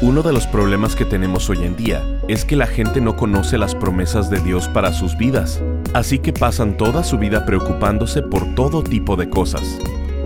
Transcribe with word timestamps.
Uno 0.00 0.22
de 0.22 0.32
los 0.32 0.46
problemas 0.48 0.96
que 0.96 1.04
tenemos 1.04 1.48
hoy 1.48 1.64
en 1.64 1.76
día 1.76 2.02
es 2.26 2.44
que 2.44 2.56
la 2.56 2.66
gente 2.66 3.00
no 3.00 3.14
conoce 3.14 3.58
las 3.58 3.76
promesas 3.76 4.28
de 4.28 4.40
Dios 4.40 4.68
para 4.68 4.92
sus 4.92 5.16
vidas, 5.16 5.62
así 5.94 6.18
que 6.18 6.32
pasan 6.32 6.76
toda 6.76 7.04
su 7.04 7.16
vida 7.16 7.46
preocupándose 7.46 8.20
por 8.20 8.56
todo 8.56 8.82
tipo 8.82 9.14
de 9.16 9.30
cosas. 9.30 9.78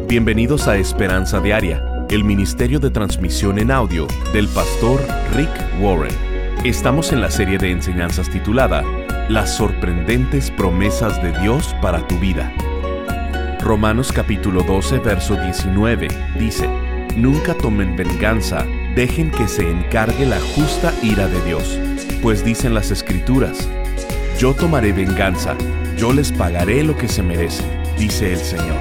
Bienvenidos 0.09 0.69
a 0.69 0.79
Esperanza 0.79 1.41
Diaria, 1.41 2.07
el 2.09 2.25
ministerio 2.25 2.81
de 2.81 2.91
transmisión 2.91 3.59
en 3.59 3.71
audio 3.71 4.09
del 4.33 4.49
pastor 4.49 5.01
Rick 5.37 5.51
Warren. 5.81 6.17
Estamos 6.65 7.13
en 7.13 7.21
la 7.21 7.31
serie 7.31 7.59
de 7.59 7.71
enseñanzas 7.71 8.31
titulada 8.31 8.83
Las 9.29 9.55
sorprendentes 9.55 10.51
promesas 10.51 11.23
de 11.23 11.39
Dios 11.41 11.77
para 11.83 12.05
tu 12.09 12.19
vida. 12.19 12.51
Romanos 13.61 14.13
capítulo 14.13 14.63
12, 14.63 14.99
verso 15.01 15.37
19 15.37 16.09
dice, 16.39 16.69
Nunca 17.17 17.53
tomen 17.55 17.97
venganza 17.97 18.65
dejen 18.99 19.31
que 19.31 19.47
se 19.47 19.71
encargue 19.71 20.27
la 20.27 20.41
justa 20.41 20.93
ira 21.05 21.29
de 21.29 21.41
Dios, 21.45 21.79
pues 22.21 22.45
dicen 22.45 22.75
las 22.75 22.91
escrituras, 22.91 23.69
yo 24.41 24.55
tomaré 24.55 24.93
venganza, 24.93 25.55
yo 25.97 26.13
les 26.13 26.33
pagaré 26.33 26.83
lo 26.83 26.97
que 26.97 27.07
se 27.07 27.23
merece, 27.23 27.63
dice 27.97 28.33
el 28.33 28.41
Señor. 28.41 28.77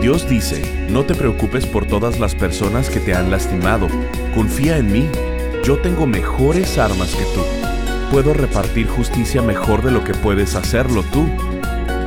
Dios 0.00 0.26
dice, 0.26 0.62
no 0.88 1.04
te 1.04 1.14
preocupes 1.14 1.66
por 1.66 1.84
todas 1.84 2.18
las 2.18 2.34
personas 2.34 2.88
que 2.88 2.98
te 2.98 3.14
han 3.14 3.30
lastimado, 3.30 3.88
confía 4.34 4.78
en 4.78 4.90
mí, 4.90 5.06
yo 5.64 5.76
tengo 5.80 6.06
mejores 6.06 6.78
armas 6.78 7.14
que 7.14 7.24
tú, 7.34 7.42
puedo 8.10 8.32
repartir 8.32 8.88
justicia 8.88 9.42
mejor 9.42 9.82
de 9.82 9.90
lo 9.90 10.02
que 10.02 10.14
puedes 10.14 10.54
hacerlo 10.54 11.02
tú. 11.12 11.28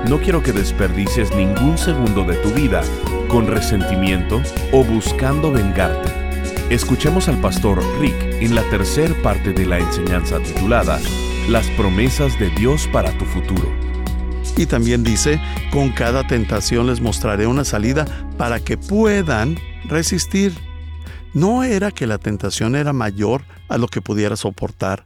No 0.10 0.18
quiero 0.18 0.42
que 0.42 0.52
desperdicies 0.52 1.30
ningún 1.36 1.78
segundo 1.78 2.24
de 2.24 2.38
tu 2.38 2.50
vida 2.50 2.82
con 3.28 3.46
resentimiento 3.46 4.42
o 4.72 4.84
buscando 4.84 5.52
vengarte 5.52 6.15
Escuchemos 6.70 7.28
al 7.28 7.40
pastor 7.42 7.80
Rick 8.00 8.16
en 8.42 8.56
la 8.56 8.68
tercera 8.72 9.14
parte 9.22 9.54
de 9.54 9.68
la 9.68 9.78
enseñanza 9.78 10.40
titulada 10.40 11.00
Las 11.48 11.68
promesas 11.72 12.40
de 12.40 12.50
Dios 12.50 12.90
para 12.92 13.16
tu 13.20 13.26
futuro. 13.26 13.72
Y 14.58 14.66
también 14.66 15.04
dice, 15.04 15.40
con 15.72 15.92
cada 15.92 16.26
tentación 16.26 16.88
les 16.88 17.02
mostraré 17.02 17.46
una 17.46 17.66
salida 17.66 18.06
para 18.40 18.60
que 18.60 18.78
puedan 18.78 19.60
resistir. 19.84 20.54
No 21.36 21.64
era 21.64 21.92
que 21.92 22.08
la 22.08 22.18
tentación 22.18 22.76
era 22.76 22.94
mayor 22.94 23.44
a 23.70 23.78
lo 23.78 23.88
que 23.88 24.02
pudiera 24.02 24.36
soportar. 24.36 25.06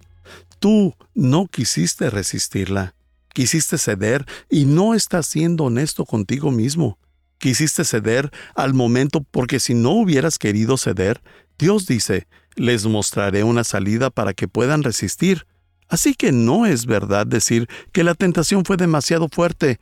Tú 0.60 0.96
no 1.14 1.48
quisiste 1.48 2.10
resistirla. 2.10 2.94
Quisiste 3.34 3.78
ceder 3.78 4.26
y 4.50 4.64
no 4.64 4.94
estás 4.94 5.26
siendo 5.26 5.66
honesto 5.66 6.06
contigo 6.06 6.52
mismo. 6.52 6.98
Quisiste 7.38 7.84
ceder 7.84 8.32
al 8.56 8.74
momento 8.74 9.26
porque 9.30 9.60
si 9.60 9.74
no 9.74 9.92
hubieras 9.92 10.38
querido 10.38 10.78
ceder, 10.78 11.22
Dios 11.60 11.86
dice, 11.86 12.28
les 12.56 12.86
mostraré 12.86 13.44
una 13.44 13.66
salida 13.66 14.10
para 14.10 14.34
que 14.34 14.48
puedan 14.48 14.82
resistir. 14.82 15.46
Así 15.90 16.16
que 16.16 16.32
no 16.32 16.66
es 16.66 16.86
verdad 16.86 17.28
decir 17.28 17.68
que 17.92 18.06
la 18.06 18.16
tentación 18.16 18.64
fue 18.64 18.78
demasiado 18.78 19.28
fuerte. 19.28 19.80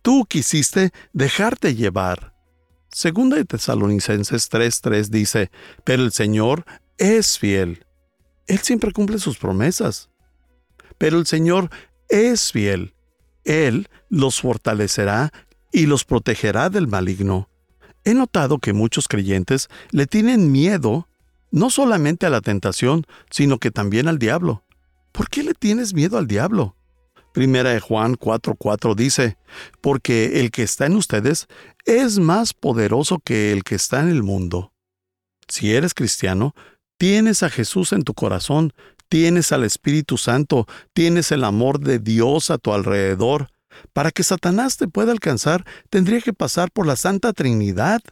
Tú 0.00 0.24
quisiste 0.24 0.90
dejarte 1.12 1.74
llevar. 1.74 2.34
Segunda 2.90 3.36
de 3.36 3.44
Tesalonicenses 3.44 4.50
3:3 4.50 5.10
dice, 5.10 5.50
pero 5.84 6.02
el 6.02 6.12
Señor 6.12 6.64
es 6.96 7.38
fiel. 7.38 7.84
Él 8.46 8.60
siempre 8.60 8.92
cumple 8.92 9.18
sus 9.18 9.36
promesas. 9.36 10.08
Pero 10.96 11.18
el 11.18 11.26
Señor 11.26 11.68
es 12.08 12.52
fiel. 12.52 12.94
Él 13.44 13.88
los 14.08 14.40
fortalecerá 14.40 15.30
y 15.72 15.84
los 15.84 16.04
protegerá 16.04 16.70
del 16.70 16.88
maligno. 16.88 17.50
He 18.04 18.14
notado 18.14 18.58
que 18.58 18.72
muchos 18.72 19.08
creyentes 19.08 19.68
le 19.90 20.06
tienen 20.06 20.50
miedo 20.50 21.07
no 21.50 21.70
solamente 21.70 22.26
a 22.26 22.30
la 22.30 22.40
tentación, 22.40 23.06
sino 23.30 23.58
que 23.58 23.70
también 23.70 24.08
al 24.08 24.18
diablo. 24.18 24.64
¿Por 25.12 25.28
qué 25.30 25.42
le 25.42 25.54
tienes 25.54 25.94
miedo 25.94 26.18
al 26.18 26.26
diablo? 26.26 26.76
Primera 27.32 27.70
de 27.70 27.80
Juan 27.80 28.14
4:4 28.14 28.94
dice, 28.94 29.38
porque 29.80 30.40
el 30.40 30.50
que 30.50 30.62
está 30.62 30.86
en 30.86 30.96
ustedes 30.96 31.46
es 31.84 32.18
más 32.18 32.54
poderoso 32.54 33.18
que 33.18 33.52
el 33.52 33.64
que 33.64 33.74
está 33.74 34.00
en 34.00 34.08
el 34.08 34.22
mundo. 34.22 34.72
Si 35.46 35.74
eres 35.74 35.94
cristiano, 35.94 36.54
tienes 36.98 37.42
a 37.42 37.50
Jesús 37.50 37.92
en 37.92 38.02
tu 38.02 38.14
corazón, 38.14 38.72
tienes 39.08 39.52
al 39.52 39.64
Espíritu 39.64 40.18
Santo, 40.18 40.66
tienes 40.92 41.32
el 41.32 41.44
amor 41.44 41.80
de 41.80 41.98
Dios 41.98 42.50
a 42.50 42.58
tu 42.58 42.72
alrededor. 42.72 43.48
Para 43.92 44.10
que 44.10 44.24
Satanás 44.24 44.76
te 44.76 44.88
pueda 44.88 45.12
alcanzar, 45.12 45.64
tendría 45.88 46.20
que 46.20 46.32
pasar 46.32 46.70
por 46.72 46.86
la 46.86 46.96
Santa 46.96 47.32
Trinidad, 47.32 48.02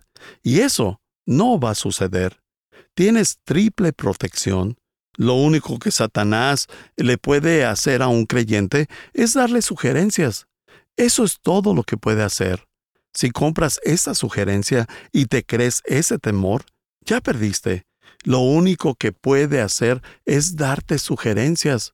y 0.42 0.60
eso 0.60 1.00
no 1.26 1.58
va 1.58 1.70
a 1.70 1.74
suceder 1.74 2.45
tienes 2.96 3.38
triple 3.44 3.92
protección. 3.92 4.78
Lo 5.16 5.34
único 5.34 5.78
que 5.78 5.90
Satanás 5.90 6.66
le 6.96 7.18
puede 7.18 7.64
hacer 7.64 8.02
a 8.02 8.08
un 8.08 8.24
creyente 8.24 8.88
es 9.12 9.34
darle 9.34 9.62
sugerencias. 9.62 10.46
Eso 10.96 11.22
es 11.24 11.38
todo 11.40 11.74
lo 11.74 11.84
que 11.84 11.98
puede 11.98 12.22
hacer. 12.22 12.66
Si 13.12 13.30
compras 13.30 13.80
esa 13.84 14.14
sugerencia 14.14 14.86
y 15.12 15.26
te 15.26 15.44
crees 15.44 15.82
ese 15.84 16.18
temor, 16.18 16.64
ya 17.02 17.20
perdiste. 17.20 17.84
Lo 18.24 18.40
único 18.40 18.94
que 18.94 19.12
puede 19.12 19.60
hacer 19.60 20.02
es 20.24 20.56
darte 20.56 20.98
sugerencias. 20.98 21.92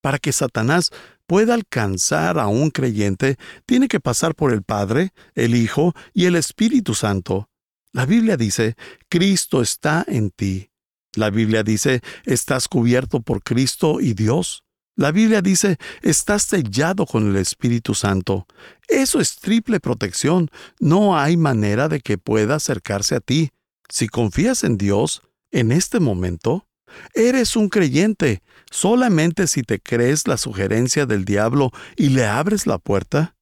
Para 0.00 0.18
que 0.18 0.32
Satanás 0.32 0.90
pueda 1.26 1.54
alcanzar 1.54 2.38
a 2.38 2.46
un 2.46 2.70
creyente, 2.70 3.36
tiene 3.66 3.86
que 3.86 4.00
pasar 4.00 4.34
por 4.34 4.52
el 4.52 4.62
Padre, 4.62 5.12
el 5.34 5.54
Hijo 5.54 5.94
y 6.14 6.24
el 6.24 6.36
Espíritu 6.36 6.94
Santo. 6.94 7.47
La 7.92 8.06
Biblia 8.06 8.36
dice, 8.36 8.76
Cristo 9.08 9.62
está 9.62 10.04
en 10.06 10.30
ti. 10.30 10.70
La 11.14 11.30
Biblia 11.30 11.62
dice, 11.62 12.02
estás 12.24 12.68
cubierto 12.68 13.20
por 13.20 13.42
Cristo 13.42 14.00
y 14.00 14.14
Dios. 14.14 14.64
La 14.94 15.12
Biblia 15.12 15.42
dice, 15.42 15.78
estás 16.02 16.42
sellado 16.42 17.06
con 17.06 17.30
el 17.30 17.36
Espíritu 17.36 17.94
Santo. 17.94 18.46
Eso 18.88 19.20
es 19.20 19.36
triple 19.36 19.80
protección. 19.80 20.50
No 20.80 21.16
hay 21.16 21.36
manera 21.36 21.88
de 21.88 22.00
que 22.00 22.18
pueda 22.18 22.56
acercarse 22.56 23.14
a 23.14 23.20
ti. 23.20 23.50
Si 23.88 24.08
confías 24.08 24.64
en 24.64 24.76
Dios, 24.76 25.22
en 25.50 25.72
este 25.72 26.00
momento, 26.00 26.66
eres 27.14 27.56
un 27.56 27.68
creyente. 27.68 28.42
Solamente 28.70 29.46
si 29.46 29.62
te 29.62 29.80
crees 29.80 30.26
la 30.28 30.36
sugerencia 30.36 31.06
del 31.06 31.24
diablo 31.24 31.70
y 31.96 32.10
le 32.10 32.26
abres 32.26 32.66
la 32.66 32.78
puerta. 32.78 33.36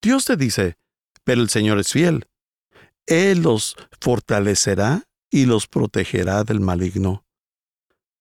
Dios 0.00 0.26
te 0.26 0.36
dice, 0.36 0.76
pero 1.24 1.40
el 1.40 1.48
Señor 1.48 1.78
es 1.78 1.92
fiel. 1.92 2.26
Él 3.08 3.40
los 3.40 3.74
fortalecerá 4.02 5.04
y 5.30 5.46
los 5.46 5.66
protegerá 5.66 6.44
del 6.44 6.60
maligno. 6.60 7.24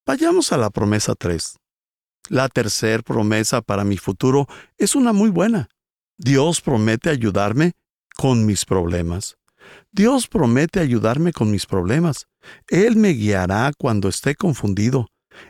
Vayamos 0.06 0.54
a 0.54 0.58
la 0.58 0.70
promesa 0.70 1.14
3. 1.14 1.58
La 2.30 2.48
tercera 2.48 3.04
promesa 3.04 3.62
para 3.62 3.84
mi 3.84 3.98
futuro 3.98 4.48
es 4.78 4.96
una 4.96 5.12
muy 5.12 5.30
buena. 5.30 5.68
Dios 6.18 6.62
promete 6.62 7.10
ayudarme 7.10 7.74
con 8.16 8.46
mis 8.46 8.64
problemas. 8.64 9.38
Dios 9.92 10.30
promete 10.30 10.80
ayudarme 10.80 11.34
con 11.34 11.52
mis 11.52 11.66
problemas. 11.66 12.28
Él 12.70 12.96
me 12.96 13.10
guiará 13.10 13.74
cuando 13.78 14.08
esté 14.08 14.36
confundido. 14.36 15.08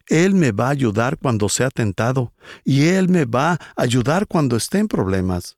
Él 0.08 0.34
me 0.34 0.52
va 0.52 0.68
a 0.68 0.72
ayudar 0.72 1.20
cuando 1.20 1.48
sea 1.48 1.70
tentado. 1.70 2.34
Y 2.64 2.88
Él 2.88 3.08
me 3.08 3.26
va 3.26 3.54
a 3.54 3.60
ayudar 3.76 4.26
cuando 4.26 4.56
esté 4.56 4.80
en 4.80 4.88
problemas. 4.88 5.58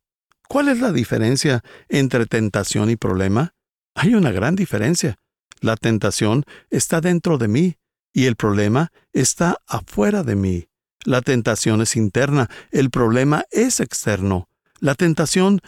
¿Cuál 0.50 0.68
es 0.68 0.82
la 0.82 0.92
diferencia 0.92 1.64
entre 1.88 2.26
tentación 2.26 2.90
y 2.90 2.98
problema? 2.98 3.54
Hay 3.96 4.16
una 4.16 4.32
gran 4.32 4.56
diferencia. 4.56 5.20
La 5.62 5.76
tentación 5.76 6.46
está 6.70 7.02
dentro 7.02 7.38
de 7.38 7.48
mí 7.48 7.78
y 8.14 8.26
el 8.26 8.36
problema 8.36 8.92
está 9.14 9.58
afuera 9.68 10.24
de 10.24 10.36
mí. 10.36 10.70
La 11.06 11.22
tentación 11.22 11.82
es 11.82 11.96
interna, 11.96 12.50
el 12.72 12.90
problema 12.90 13.46
es 13.52 13.80
externo. 13.80 14.50
La 14.80 14.96
tentación 14.96 15.62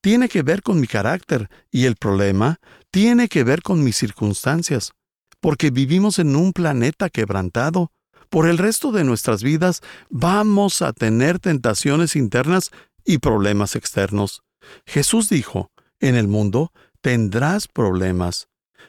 tiene 0.00 0.28
que 0.28 0.42
ver 0.42 0.62
con 0.62 0.80
mi 0.80 0.86
carácter 0.86 1.48
y 1.70 1.86
el 1.86 1.96
problema 1.96 2.60
tiene 2.90 3.28
que 3.28 3.44
ver 3.44 3.62
con 3.62 3.82
mis 3.82 3.96
circunstancias, 3.96 4.92
porque 5.40 5.70
vivimos 5.70 6.18
en 6.18 6.36
un 6.36 6.52
planeta 6.52 7.10
quebrantado. 7.10 7.90
Por 8.30 8.48
el 8.48 8.58
resto 8.58 8.92
de 8.92 9.04
nuestras 9.04 9.42
vidas 9.42 9.82
vamos 10.08 10.82
a 10.82 10.92
tener 10.92 11.38
tentaciones 11.38 12.16
internas 12.16 12.70
y 13.04 13.18
problemas 13.18 13.76
externos. 13.76 14.42
Jesús 14.84 15.28
dijo, 15.28 15.70
en 16.00 16.14
el 16.16 16.28
mundo 16.28 16.72
tendrás 17.06 17.68
problemas. 17.68 18.48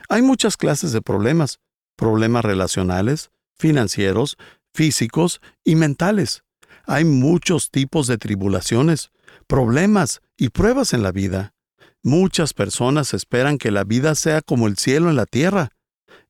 Hay 0.09 0.23
muchas 0.23 0.57
clases 0.57 0.91
de 0.91 1.03
problemas, 1.03 1.59
problemas 1.95 2.43
relacionales, 2.43 3.29
financieros, 3.59 4.37
físicos 4.73 5.39
y 5.63 5.75
mentales. 5.75 6.43
Hay 6.87 7.05
muchos 7.05 7.69
tipos 7.69 8.07
de 8.07 8.17
tribulaciones, 8.17 9.11
problemas 9.45 10.21
y 10.35 10.49
pruebas 10.49 10.93
en 10.93 11.03
la 11.03 11.11
vida. 11.11 11.53
Muchas 12.01 12.55
personas 12.55 13.13
esperan 13.13 13.59
que 13.59 13.69
la 13.69 13.83
vida 13.83 14.15
sea 14.15 14.41
como 14.41 14.65
el 14.65 14.77
cielo 14.77 15.11
en 15.11 15.15
la 15.15 15.27
tierra. 15.27 15.73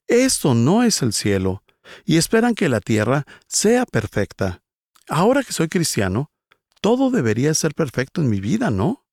Esto 0.07 0.55
no 0.55 0.83
es 0.83 1.01
el 1.01 1.13
cielo, 1.13 1.63
y 2.03 2.17
esperan 2.17 2.53
que 2.53 2.67
la 2.67 2.81
tierra 2.81 3.23
sea 3.47 3.85
perfecta. 3.85 4.61
Ahora 5.07 5.41
que 5.41 5.53
soy 5.53 5.69
cristiano, 5.69 6.31
todo 6.81 7.11
debería 7.11 7.53
ser 7.53 7.73
perfecto 7.73 8.19
en 8.19 8.29
mi 8.29 8.41
vida, 8.41 8.71
¿no? 8.71 9.05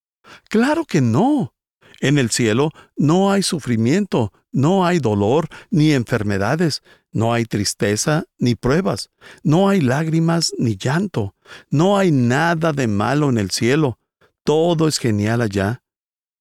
Claro 0.49 0.85
que 0.85 1.01
no. 1.01 1.55
En 2.01 2.19
el 2.19 2.31
cielo 2.31 2.71
no 2.97 3.31
hay 3.31 3.43
sufrimiento, 3.43 4.33
no 4.53 4.87
hay 4.87 4.99
dolor, 4.99 5.49
ni 5.71 5.93
enfermedades, 5.93 6.83
no 7.13 7.33
hay 7.33 7.45
tristeza, 7.45 8.25
ni 8.39 8.55
pruebas, 8.55 9.11
no 9.43 9.69
hay 9.69 9.81
lágrimas, 9.81 10.53
ni 10.59 10.77
llanto, 10.77 11.35
no 11.71 11.97
hay 11.97 12.11
nada 12.11 12.73
de 12.73 12.89
malo 12.89 13.31
en 13.31 13.39
el 13.39 13.51
cielo, 13.51 13.99
todo 14.43 14.89
es 14.89 14.99
genial 14.99 15.41
allá. 15.41 15.83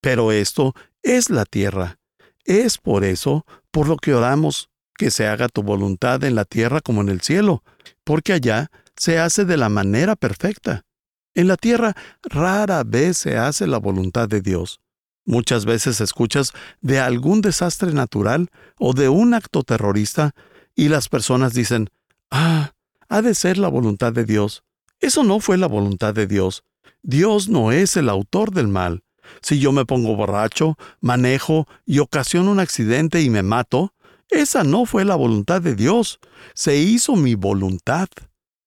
Pero 0.01 0.31
esto 0.31 0.75
es 1.01 1.29
la 1.29 1.45
tierra. 1.45 1.99
Es 2.43 2.77
por 2.77 3.03
eso 3.03 3.45
por 3.71 3.87
lo 3.87 3.97
que 3.97 4.13
oramos, 4.13 4.69
que 4.95 5.09
se 5.09 5.27
haga 5.27 5.47
tu 5.47 5.63
voluntad 5.63 6.23
en 6.23 6.35
la 6.35 6.45
tierra 6.45 6.81
como 6.81 7.01
en 7.01 7.09
el 7.09 7.21
cielo, 7.21 7.63
porque 8.03 8.33
allá 8.33 8.69
se 8.95 9.17
hace 9.17 9.45
de 9.45 9.57
la 9.57 9.69
manera 9.69 10.15
perfecta. 10.15 10.85
En 11.33 11.47
la 11.47 11.57
tierra 11.57 11.95
rara 12.21 12.83
vez 12.83 13.17
se 13.17 13.37
hace 13.37 13.65
la 13.65 13.79
voluntad 13.79 14.27
de 14.27 14.41
Dios. 14.41 14.82
Muchas 15.25 15.65
veces 15.65 16.01
escuchas 16.01 16.51
de 16.81 16.99
algún 16.99 17.41
desastre 17.41 17.93
natural 17.93 18.49
o 18.77 18.93
de 18.93 19.09
un 19.09 19.33
acto 19.33 19.63
terrorista 19.63 20.35
y 20.75 20.89
las 20.89 21.07
personas 21.07 21.53
dicen, 21.53 21.89
ah, 22.29 22.73
ha 23.07 23.21
de 23.21 23.35
ser 23.35 23.57
la 23.57 23.67
voluntad 23.67 24.11
de 24.11 24.25
Dios. 24.25 24.63
Eso 24.99 25.23
no 25.23 25.39
fue 25.39 25.57
la 25.57 25.67
voluntad 25.67 26.13
de 26.13 26.27
Dios. 26.27 26.63
Dios 27.01 27.49
no 27.49 27.71
es 27.71 27.95
el 27.97 28.09
autor 28.09 28.51
del 28.51 28.67
mal. 28.67 29.03
Si 29.41 29.59
yo 29.59 29.71
me 29.71 29.85
pongo 29.85 30.15
borracho, 30.15 30.77
manejo 30.99 31.67
y 31.85 31.99
ocasiono 31.99 32.51
un 32.51 32.59
accidente 32.59 33.21
y 33.21 33.29
me 33.29 33.43
mato, 33.43 33.93
esa 34.29 34.63
no 34.63 34.85
fue 34.85 35.05
la 35.05 35.15
voluntad 35.15 35.61
de 35.61 35.75
Dios. 35.75 36.19
Se 36.53 36.77
hizo 36.77 37.15
mi 37.15 37.35
voluntad. 37.35 38.07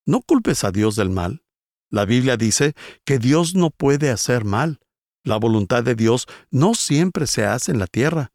No 0.04 0.22
culpes 0.22 0.64
a 0.64 0.70
Dios 0.70 0.96
del 0.96 1.10
mal. 1.10 1.42
La 1.90 2.04
Biblia 2.04 2.36
dice 2.36 2.74
que 3.04 3.18
Dios 3.18 3.54
no 3.54 3.70
puede 3.70 4.10
hacer 4.10 4.44
mal. 4.44 4.78
La 5.26 5.38
voluntad 5.38 5.82
de 5.82 5.96
Dios 5.96 6.28
no 6.52 6.74
siempre 6.74 7.26
se 7.26 7.44
hace 7.44 7.72
en 7.72 7.80
la 7.80 7.88
tierra. 7.88 8.30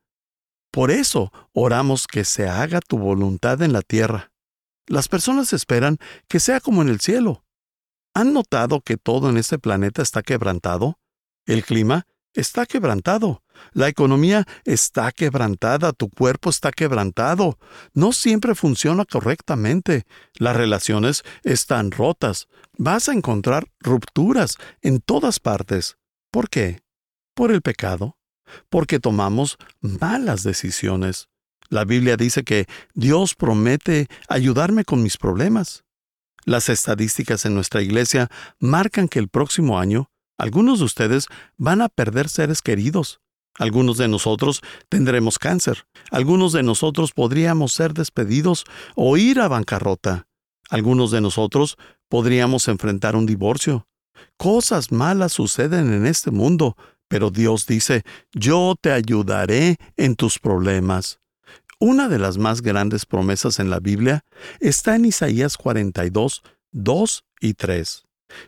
Por 0.72 0.92
eso 0.92 1.32
oramos 1.54 2.06
que 2.06 2.26
se 2.26 2.50
haga 2.50 2.82
tu 2.82 2.98
voluntad 2.98 3.62
en 3.62 3.72
la 3.72 3.82
tierra. 3.82 4.34
Las 4.88 5.08
personas 5.08 5.54
esperan 5.54 6.00
que 6.28 6.42
sea 6.42 6.60
como 6.60 6.82
en 6.82 6.90
el 6.90 7.00
cielo. 7.00 7.46
¿Han 8.14 8.34
notado 8.34 8.82
que 8.82 8.98
todo 8.98 9.30
en 9.30 9.38
este 9.38 9.58
planeta 9.58 10.02
está 10.02 10.22
quebrantado? 10.22 11.00
El 11.46 11.64
clima 11.64 12.08
está 12.34 12.66
quebrantado. 12.66 13.42
La 13.72 13.88
economía 13.88 14.46
está 14.66 15.14
quebrantada, 15.14 15.94
tu 15.94 16.10
cuerpo 16.10 16.50
está 16.50 16.74
quebrantado. 16.74 17.58
No 17.94 18.12
siempre 18.12 18.54
funciona 18.54 19.06
correctamente. 19.06 20.06
Las 20.34 20.58
relaciones 20.58 21.24
están 21.44 21.92
rotas. 21.92 22.50
Vas 22.78 23.08
a 23.08 23.14
encontrar 23.14 23.72
rupturas 23.80 24.58
en 24.82 25.00
todas 25.00 25.40
partes. 25.40 25.96
¿Por 26.32 26.50
qué? 26.50 26.82
Por 27.36 27.52
el 27.52 27.62
pecado. 27.62 28.18
Porque 28.70 29.00
tomamos 29.00 29.58
malas 29.82 30.44
decisiones. 30.44 31.28
La 31.70 31.86
Biblia 31.86 32.18
dice 32.18 32.44
que 32.44 32.68
Dios 32.94 33.36
promete 33.36 34.08
ayudarme 34.28 34.84
con 34.84 35.04
mis 35.04 35.18
problemas. 35.18 35.84
Las 36.44 36.70
estadísticas 36.70 37.46
en 37.46 37.54
nuestra 37.54 37.82
iglesia 37.82 38.30
marcan 38.60 39.08
que 39.08 39.20
el 39.20 39.30
próximo 39.30 39.80
año 39.80 40.10
algunos 40.38 40.80
de 40.80 40.86
ustedes 40.86 41.28
van 41.58 41.82
a 41.82 41.90
perder 41.90 42.28
seres 42.28 42.64
queridos. 42.64 43.22
Algunos 43.60 43.98
de 43.98 44.08
nosotros 44.08 44.62
tendremos 44.90 45.38
cáncer. 45.38 45.86
Algunos 46.10 46.52
de 46.52 46.64
nosotros 46.64 47.12
podríamos 47.12 47.74
ser 47.74 47.94
despedidos 47.94 48.66
o 48.96 49.18
ir 49.18 49.40
a 49.40 49.48
bancarrota. 49.48 50.28
Algunos 50.70 51.12
de 51.12 51.22
nosotros 51.22 51.78
podríamos 52.10 52.68
enfrentar 52.70 53.16
un 53.16 53.28
divorcio. 53.28 53.88
Cosas 54.38 54.92
malas 54.92 55.34
suceden 55.34 55.94
en 55.94 56.06
este 56.06 56.32
mundo, 56.32 56.76
pero 57.08 57.30
Dios 57.30 57.66
dice, 57.66 58.04
yo 58.32 58.76
te 58.80 58.92
ayudaré 58.92 59.78
en 59.98 60.16
tus 60.16 60.40
problemas. 60.40 61.20
Una 61.80 62.08
de 62.08 62.20
las 62.20 62.38
más 62.38 62.62
grandes 62.62 63.06
promesas 63.06 63.60
en 63.60 63.70
la 63.70 63.80
Biblia 63.80 64.24
está 64.60 64.96
en 64.96 65.06
Isaías 65.06 65.58
42, 65.58 66.44
2 66.72 67.24
y 67.42 67.54
3. 67.56 68.04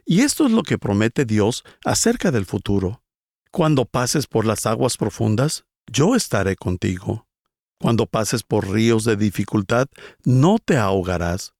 Y 0.06 0.22
esto 0.22 0.46
es 0.46 0.52
lo 0.52 0.64
que 0.64 0.78
promete 0.78 1.26
Dios 1.26 1.64
acerca 1.84 2.32
del 2.32 2.46
futuro. 2.46 3.02
Cuando 3.52 3.86
pases 3.86 4.28
por 4.28 4.46
las 4.46 4.66
aguas 4.66 4.98
profundas, 4.98 5.66
yo 5.92 6.16
estaré 6.16 6.56
contigo. 6.56 7.28
Cuando 7.80 8.06
pases 8.06 8.44
por 8.44 8.70
ríos 8.70 9.04
de 9.04 9.18
dificultad, 9.18 9.88
no 10.24 10.58
te 10.64 10.78
ahogarás. 10.78 11.54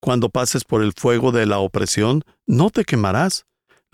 Cuando 0.00 0.30
pases 0.30 0.64
por 0.64 0.82
el 0.82 0.92
fuego 0.92 1.32
de 1.32 1.46
la 1.46 1.58
opresión, 1.58 2.22
no 2.46 2.70
te 2.70 2.84
quemarás. 2.84 3.46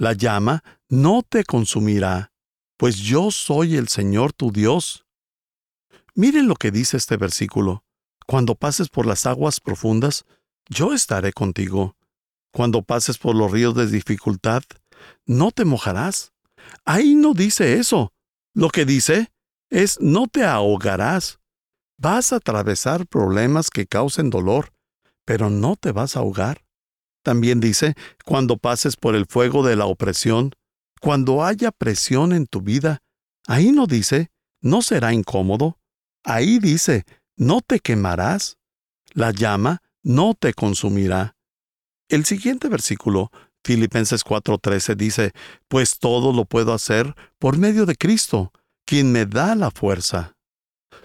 La 0.03 0.15
llama 0.15 0.65
no 0.89 1.23
te 1.23 1.45
consumirá, 1.45 2.33
pues 2.77 2.97
yo 2.97 3.31
soy 3.31 3.77
el 3.77 3.87
Señor 3.87 4.33
tu 4.33 4.51
Dios. 4.51 5.07
Miren 6.17 6.49
lo 6.49 6.57
que 6.57 6.73
dice 6.73 6.97
este 6.97 7.17
versículo. 7.17 7.85
Cuando 8.27 8.57
pases 8.57 8.89
por 8.89 9.07
las 9.07 9.27
aguas 9.27 9.61
profundas, 9.61 10.25
yo 10.69 10.93
estaré 10.93 11.33
contigo. 11.33 11.95
Cuando 12.53 12.83
pases 12.83 13.17
por 13.17 13.37
los 13.37 13.53
ríos 13.53 13.77
de 13.77 13.87
dificultad, 13.87 14.65
no 15.25 15.53
te 15.53 15.65
mojarás. 15.65 16.33
Ahí 16.85 17.15
no 17.15 17.33
dice 17.33 17.79
eso. 17.79 18.13
Lo 18.55 18.71
que 18.71 18.85
dice 18.85 19.31
es 19.71 20.01
no 20.01 20.27
te 20.27 20.43
ahogarás. 20.43 21.39
Vas 21.97 22.33
a 22.33 22.37
atravesar 22.39 23.07
problemas 23.07 23.71
que 23.71 23.87
causen 23.87 24.31
dolor, 24.31 24.73
pero 25.25 25.49
no 25.49 25.77
te 25.77 25.93
vas 25.93 26.17
a 26.17 26.19
ahogar. 26.19 26.62
También 27.23 27.61
dice, 27.61 27.95
cuando 28.25 28.57
pases 28.57 28.97
por 28.97 29.15
el 29.15 29.27
fuego 29.27 29.65
de 29.65 29.77
la 29.77 29.87
opresión, 29.87 30.53
cuando 31.01 31.45
haya 31.45 31.71
presión 31.71 32.33
en 32.33 32.47
tu 32.47 32.61
vida, 32.61 33.03
ahí 33.47 33.73
no 33.73 33.87
dice, 33.87 34.31
no 34.61 34.83
será 34.83 35.13
incómodo. 35.13 35.79
Ahí 36.25 36.59
dice, 36.59 37.05
no 37.37 37.61
te 37.61 37.81
quemarás. 37.81 38.59
La 39.13 39.31
llama 39.31 39.83
no 40.03 40.35
te 40.35 40.55
consumirá. 40.55 41.37
El 42.09 42.25
siguiente 42.25 42.69
versículo, 42.69 43.31
Filipenses 43.65 44.25
4:13, 44.25 44.97
dice, 44.97 45.33
Pues 45.69 45.99
todo 45.99 46.33
lo 46.33 46.45
puedo 46.45 46.73
hacer 46.73 47.15
por 47.39 47.59
medio 47.59 47.87
de 47.87 47.97
Cristo, 47.97 48.53
quien 48.85 49.13
me 49.13 49.27
da 49.27 49.55
la 49.55 49.71
fuerza. 49.71 50.37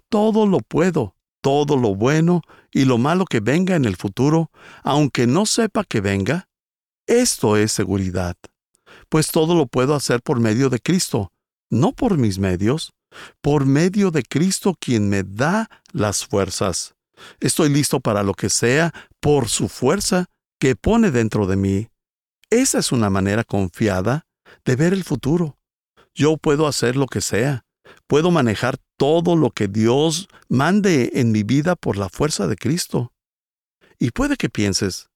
Todo 0.09 0.47
lo 0.47 0.59
puedo, 0.59 1.15
todo 1.41 1.77
lo 1.77 1.95
bueno 1.95 2.41
y 2.71 2.85
lo 2.85 2.97
malo 2.97 3.25
que 3.25 3.39
venga 3.39 3.75
en 3.75 3.85
el 3.85 3.95
futuro, 3.95 4.51
aunque 4.83 5.27
no 5.27 5.45
sepa 5.45 5.83
que 5.83 6.01
venga, 6.01 6.47
esto 7.05 7.57
es 7.57 7.71
seguridad. 7.71 8.35
Pues 9.09 9.31
todo 9.31 9.55
lo 9.55 9.67
puedo 9.67 9.95
hacer 9.95 10.21
por 10.21 10.39
medio 10.39 10.69
de 10.69 10.79
Cristo, 10.79 11.31
no 11.69 11.93
por 11.93 12.17
mis 12.17 12.39
medios, 12.39 12.93
por 13.41 13.65
medio 13.65 14.11
de 14.11 14.23
Cristo 14.23 14.75
quien 14.79 15.09
me 15.09 15.23
da 15.23 15.69
las 15.91 16.25
fuerzas. 16.25 16.95
Estoy 17.39 17.69
listo 17.69 17.99
para 17.99 18.23
lo 18.23 18.33
que 18.33 18.49
sea 18.49 18.93
por 19.19 19.49
su 19.49 19.69
fuerza 19.69 20.25
que 20.59 20.75
pone 20.75 21.11
dentro 21.11 21.47
de 21.47 21.55
mí. 21.55 21.87
Esa 22.49 22.79
es 22.79 22.91
una 22.91 23.09
manera 23.09 23.43
confiada 23.43 24.25
de 24.65 24.75
ver 24.75 24.93
el 24.93 25.03
futuro. 25.03 25.57
Yo 26.13 26.37
puedo 26.37 26.67
hacer 26.67 26.95
lo 26.95 27.07
que 27.07 27.21
sea. 27.21 27.65
Puedo 28.07 28.31
manejar 28.31 28.77
todo 28.97 29.35
lo 29.35 29.51
que 29.51 29.67
Dios 29.67 30.27
mande 30.49 31.11
en 31.15 31.31
mi 31.31 31.43
vida 31.43 31.75
por 31.75 31.97
la 31.97 32.09
fuerza 32.09 32.47
de 32.47 32.55
Cristo. 32.55 33.13
Y 33.99 34.11
puede 34.11 34.37
que 34.37 34.49
pienses, 34.49 35.09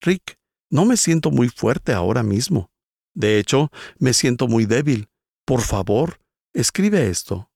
Rick, 0.00 0.38
no 0.70 0.84
me 0.84 0.96
siento 0.96 1.30
muy 1.30 1.48
fuerte 1.48 1.92
ahora 1.92 2.22
mismo. 2.22 2.70
De 3.14 3.38
hecho, 3.38 3.70
me 3.98 4.12
siento 4.12 4.48
muy 4.48 4.66
débil. 4.66 5.08
Por 5.44 5.62
favor, 5.62 6.20
escribe 6.52 7.08
esto. 7.08 7.50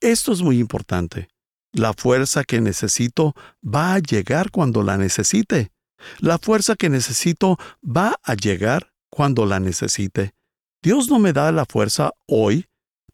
Esto 0.00 0.32
es 0.32 0.42
muy 0.42 0.58
importante. 0.58 1.28
La 1.72 1.92
fuerza 1.92 2.44
que 2.44 2.60
necesito 2.60 3.34
va 3.62 3.94
a 3.94 3.98
llegar 3.98 4.50
cuando 4.50 4.82
la 4.82 4.96
necesite. 4.96 5.70
La 6.18 6.38
fuerza 6.38 6.76
que 6.76 6.88
necesito 6.88 7.58
va 7.84 8.16
a 8.22 8.34
llegar 8.34 8.92
cuando 9.10 9.46
la 9.46 9.60
necesite. 9.60 10.34
Dios 10.82 11.08
no 11.08 11.18
me 11.18 11.32
da 11.32 11.50
la 11.52 11.66
fuerza 11.66 12.12
hoy 12.26 12.66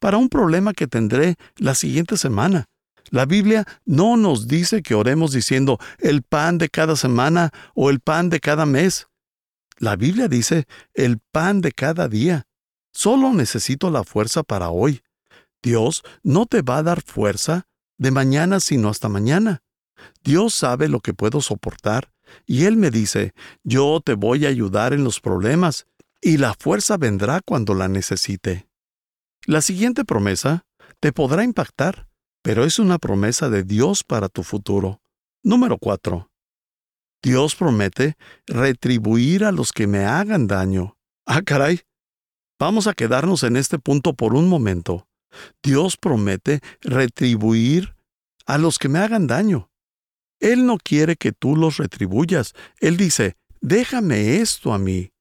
para 0.04 0.18
un 0.18 0.28
problema 0.28 0.74
que 0.74 0.86
tendré 0.86 1.36
la 1.56 1.74
siguiente 1.74 2.18
semana. 2.18 2.66
La 3.08 3.24
Biblia 3.24 3.64
no 3.86 4.18
nos 4.18 4.48
dice 4.48 4.82
que 4.82 4.94
oremos 4.94 5.32
diciendo 5.32 5.78
el 5.98 6.20
pan 6.20 6.58
de 6.58 6.68
cada 6.68 6.94
semana 6.94 7.52
o 7.74 7.88
el 7.88 8.00
pan 8.00 8.28
de 8.28 8.38
cada 8.38 8.66
mes. 8.66 9.08
La 9.78 9.96
Biblia 9.96 10.28
dice 10.28 10.66
el 10.92 11.20
pan 11.32 11.62
de 11.62 11.72
cada 11.72 12.06
día. 12.06 12.46
Solo 12.92 13.32
necesito 13.32 13.90
la 13.90 14.04
fuerza 14.04 14.42
para 14.42 14.68
hoy. 14.68 15.00
Dios 15.62 16.02
no 16.22 16.44
te 16.44 16.60
va 16.60 16.76
a 16.76 16.82
dar 16.82 17.00
fuerza 17.00 17.66
de 17.96 18.10
mañana 18.10 18.60
sino 18.60 18.90
hasta 18.90 19.08
mañana. 19.08 19.62
Dios 20.22 20.52
sabe 20.52 20.90
lo 20.90 21.00
que 21.00 21.14
puedo 21.14 21.40
soportar 21.40 22.12
y 22.44 22.66
Él 22.66 22.76
me 22.76 22.90
dice, 22.90 23.32
yo 23.62 24.02
te 24.04 24.12
voy 24.12 24.44
a 24.44 24.50
ayudar 24.50 24.92
en 24.92 25.02
los 25.02 25.20
problemas, 25.20 25.86
y 26.20 26.36
la 26.36 26.52
fuerza 26.52 26.98
vendrá 26.98 27.40
cuando 27.40 27.72
la 27.72 27.88
necesite. 27.88 28.68
La 29.46 29.60
siguiente 29.60 30.06
promesa 30.06 30.64
te 31.00 31.12
podrá 31.12 31.44
impactar, 31.44 32.08
pero 32.42 32.64
es 32.64 32.78
una 32.78 32.98
promesa 32.98 33.50
de 33.50 33.62
Dios 33.62 34.02
para 34.02 34.30
tu 34.30 34.42
futuro. 34.42 35.02
Número 35.42 35.76
4. 35.76 36.30
Dios 37.22 37.54
promete 37.54 38.16
retribuir 38.46 39.44
a 39.44 39.52
los 39.52 39.72
que 39.72 39.86
me 39.86 40.06
hagan 40.06 40.46
daño. 40.46 40.96
Ah, 41.26 41.42
caray. 41.42 41.82
Vamos 42.58 42.86
a 42.86 42.94
quedarnos 42.94 43.42
en 43.42 43.56
este 43.56 43.78
punto 43.78 44.14
por 44.14 44.34
un 44.34 44.48
momento. 44.48 45.08
Dios 45.62 45.98
promete 45.98 46.60
retribuir 46.80 47.96
a 48.46 48.56
los 48.56 48.78
que 48.78 48.88
me 48.88 48.98
hagan 48.98 49.26
daño. 49.26 49.70
Él 50.40 50.64
no 50.64 50.78
quiere 50.78 51.16
que 51.16 51.32
tú 51.32 51.54
los 51.54 51.76
retribuyas. 51.76 52.54
Él 52.80 52.96
dice, 52.96 53.36
déjame 53.60 54.36
esto 54.36 54.72
a 54.72 54.78
mí. 54.78 55.12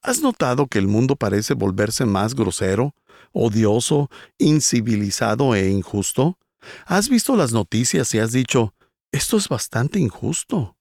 ¿Has 0.00 0.22
notado 0.22 0.68
que 0.68 0.78
el 0.78 0.88
mundo 0.88 1.16
parece 1.16 1.52
volverse 1.52 2.06
más 2.06 2.34
grosero, 2.34 2.94
odioso, 3.32 4.10
incivilizado 4.38 5.54
e 5.54 5.68
injusto? 5.70 6.38
¿Has 6.86 7.08
visto 7.08 7.36
las 7.36 7.52
noticias 7.52 8.12
y 8.14 8.18
has 8.18 8.32
dicho, 8.32 8.74
esto 9.12 9.36
es 9.36 9.48
bastante 9.48 9.98
injusto? 9.98 10.76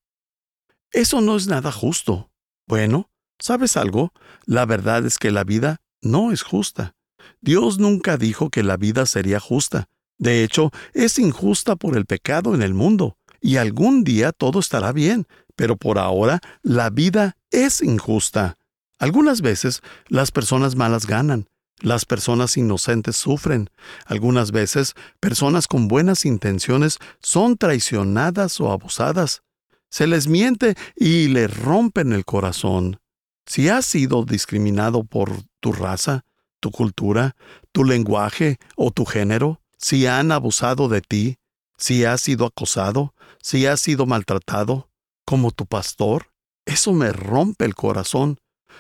Eso 0.92 1.22
no 1.22 1.36
es 1.36 1.48
nada 1.48 1.72
justo. 1.72 2.32
Bueno, 2.68 3.10
¿sabes 3.40 3.78
algo? 3.78 4.12
La 4.46 4.66
verdad 4.66 5.06
es 5.06 5.18
que 5.18 5.32
la 5.32 5.44
vida 5.44 5.78
no 6.02 6.32
es 6.32 6.44
justa. 6.44 6.96
Dios 7.42 7.80
nunca 7.80 8.18
dijo 8.18 8.50
que 8.50 8.64
la 8.64 8.78
vida 8.78 9.06
sería 9.06 9.40
justa. 9.40 9.88
De 10.18 10.44
hecho, 10.44 10.72
es 10.94 11.20
injusta 11.20 11.76
por 11.76 11.96
el 11.96 12.06
pecado 12.06 12.56
en 12.56 12.62
el 12.62 12.74
mundo, 12.74 13.18
y 13.40 13.58
algún 13.58 14.04
día 14.04 14.32
todo 14.32 14.60
estará 14.60 14.92
bien, 14.92 15.28
pero 15.56 15.78
por 15.78 16.00
ahora 16.00 16.40
la 16.64 16.90
vida 16.90 17.38
es 17.52 17.82
injusta. 17.82 18.58
Algunas 19.00 19.42
veces 19.42 19.82
las 20.08 20.32
personas 20.32 20.76
malas 20.76 21.06
ganan, 21.06 21.48
las 21.80 22.06
personas 22.06 22.58
inocentes 22.58 23.16
sufren. 23.16 23.70
Algunas 24.06 24.52
veces 24.52 24.94
personas 25.20 25.68
con 25.68 25.88
buenas 25.88 26.26
intenciones 26.26 27.00
son 27.22 27.58
traicionadas 27.58 28.60
o 28.60 28.72
abusadas. 28.72 29.44
Se 29.90 30.08
les 30.08 30.28
miente 30.28 30.76
y 30.96 31.28
les 31.28 31.56
rompen 31.56 32.14
el 32.14 32.26
corazón. 32.26 33.00
Si 33.46 33.70
has 33.70 33.86
sido 33.86 34.26
discriminado 34.26 35.04
por 35.04 35.32
tu 35.60 35.72
raza, 35.72 36.26
tu 36.60 36.72
cultura, 36.72 37.36
tu 37.72 37.86
lenguaje 37.86 38.58
o 38.76 38.92
tu 38.92 39.06
género, 39.06 39.62
si 39.78 40.08
han 40.08 40.32
abusado 40.32 40.90
de 40.90 41.02
ti, 41.02 41.38
si 41.78 42.04
has 42.04 42.22
sido 42.22 42.46
acosado, 42.46 43.14
si 43.42 43.68
has 43.68 43.80
sido 43.80 44.06
maltratado, 44.06 44.90
como 45.26 45.52
tu 45.52 45.66
pastor, 45.66 46.32
eso 46.66 46.92
me 46.94 47.12
rompe 47.12 47.66
el 47.66 47.76
corazón. 47.76 48.40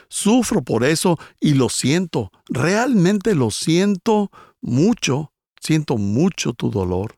Sufro 0.09 0.63
por 0.63 0.83
eso 0.83 1.19
y 1.39 1.53
lo 1.53 1.69
siento, 1.69 2.31
realmente 2.47 3.35
lo 3.35 3.51
siento 3.51 4.31
mucho, 4.61 5.33
siento 5.59 5.97
mucho 5.97 6.53
tu 6.53 6.69
dolor. 6.69 7.17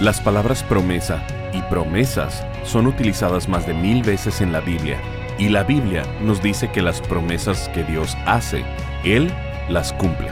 Las 0.00 0.20
palabras 0.20 0.62
promesa 0.62 1.26
y 1.54 1.62
promesas 1.62 2.44
son 2.64 2.86
utilizadas 2.86 3.48
más 3.48 3.66
de 3.66 3.72
mil 3.74 4.02
veces 4.02 4.40
en 4.40 4.52
la 4.52 4.60
Biblia, 4.60 5.00
y 5.38 5.48
la 5.48 5.64
Biblia 5.64 6.02
nos 6.22 6.42
dice 6.42 6.70
que 6.70 6.82
las 6.82 7.00
promesas 7.00 7.68
que 7.70 7.82
Dios 7.84 8.16
hace, 8.26 8.64
Él 9.04 9.32
las 9.68 9.92
cumple. 9.92 10.28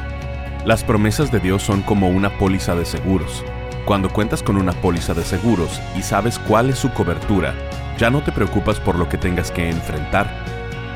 Las 0.64 0.82
promesas 0.82 1.30
de 1.30 1.40
Dios 1.40 1.62
son 1.62 1.82
como 1.82 2.08
una 2.08 2.38
póliza 2.38 2.74
de 2.74 2.84
seguros. 2.84 3.44
Cuando 3.84 4.10
cuentas 4.10 4.42
con 4.42 4.56
una 4.56 4.72
póliza 4.72 5.12
de 5.12 5.24
seguros 5.24 5.80
y 5.96 6.02
sabes 6.02 6.38
cuál 6.38 6.70
es 6.70 6.78
su 6.78 6.90
cobertura, 6.92 7.54
ya 7.98 8.10
no 8.10 8.22
te 8.22 8.32
preocupas 8.32 8.80
por 8.80 8.96
lo 8.96 9.08
que 9.08 9.18
tengas 9.18 9.50
que 9.50 9.68
enfrentar, 9.68 10.53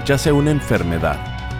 ya 0.09 0.17
sea 0.17 0.33
una 0.33 0.51
enfermedad 0.51 1.19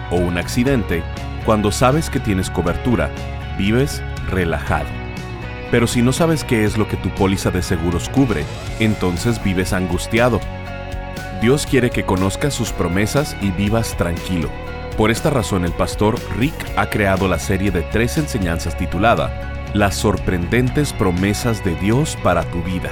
o 0.09 0.15
un 0.15 0.39
accidente, 0.39 1.03
cuando 1.45 1.71
sabes 1.71 2.09
que 2.09 2.19
tienes 2.19 2.49
cobertura, 2.49 3.11
vives 3.59 4.01
relajado. 4.27 4.87
Pero 5.69 5.85
si 5.85 6.01
no 6.01 6.11
sabes 6.11 6.43
qué 6.43 6.65
es 6.65 6.75
lo 6.75 6.87
que 6.87 6.97
tu 6.97 7.09
póliza 7.09 7.51
de 7.51 7.61
seguros 7.61 8.09
cubre, 8.09 8.43
entonces 8.79 9.41
vives 9.43 9.71
angustiado. 9.71 10.39
Dios 11.43 11.67
quiere 11.67 11.91
que 11.91 12.05
conozcas 12.05 12.55
sus 12.55 12.71
promesas 12.71 13.37
y 13.39 13.51
vivas 13.51 13.95
tranquilo. 13.97 14.49
Por 14.97 15.11
esta 15.11 15.29
razón 15.29 15.63
el 15.63 15.71
pastor 15.71 16.15
Rick 16.35 16.55
ha 16.75 16.89
creado 16.89 17.27
la 17.27 17.37
serie 17.37 17.69
de 17.69 17.83
tres 17.83 18.17
enseñanzas 18.17 18.75
titulada 18.75 19.69
Las 19.73 19.93
sorprendentes 19.93 20.91
promesas 20.91 21.63
de 21.63 21.75
Dios 21.75 22.17
para 22.23 22.43
tu 22.45 22.63
vida. 22.63 22.89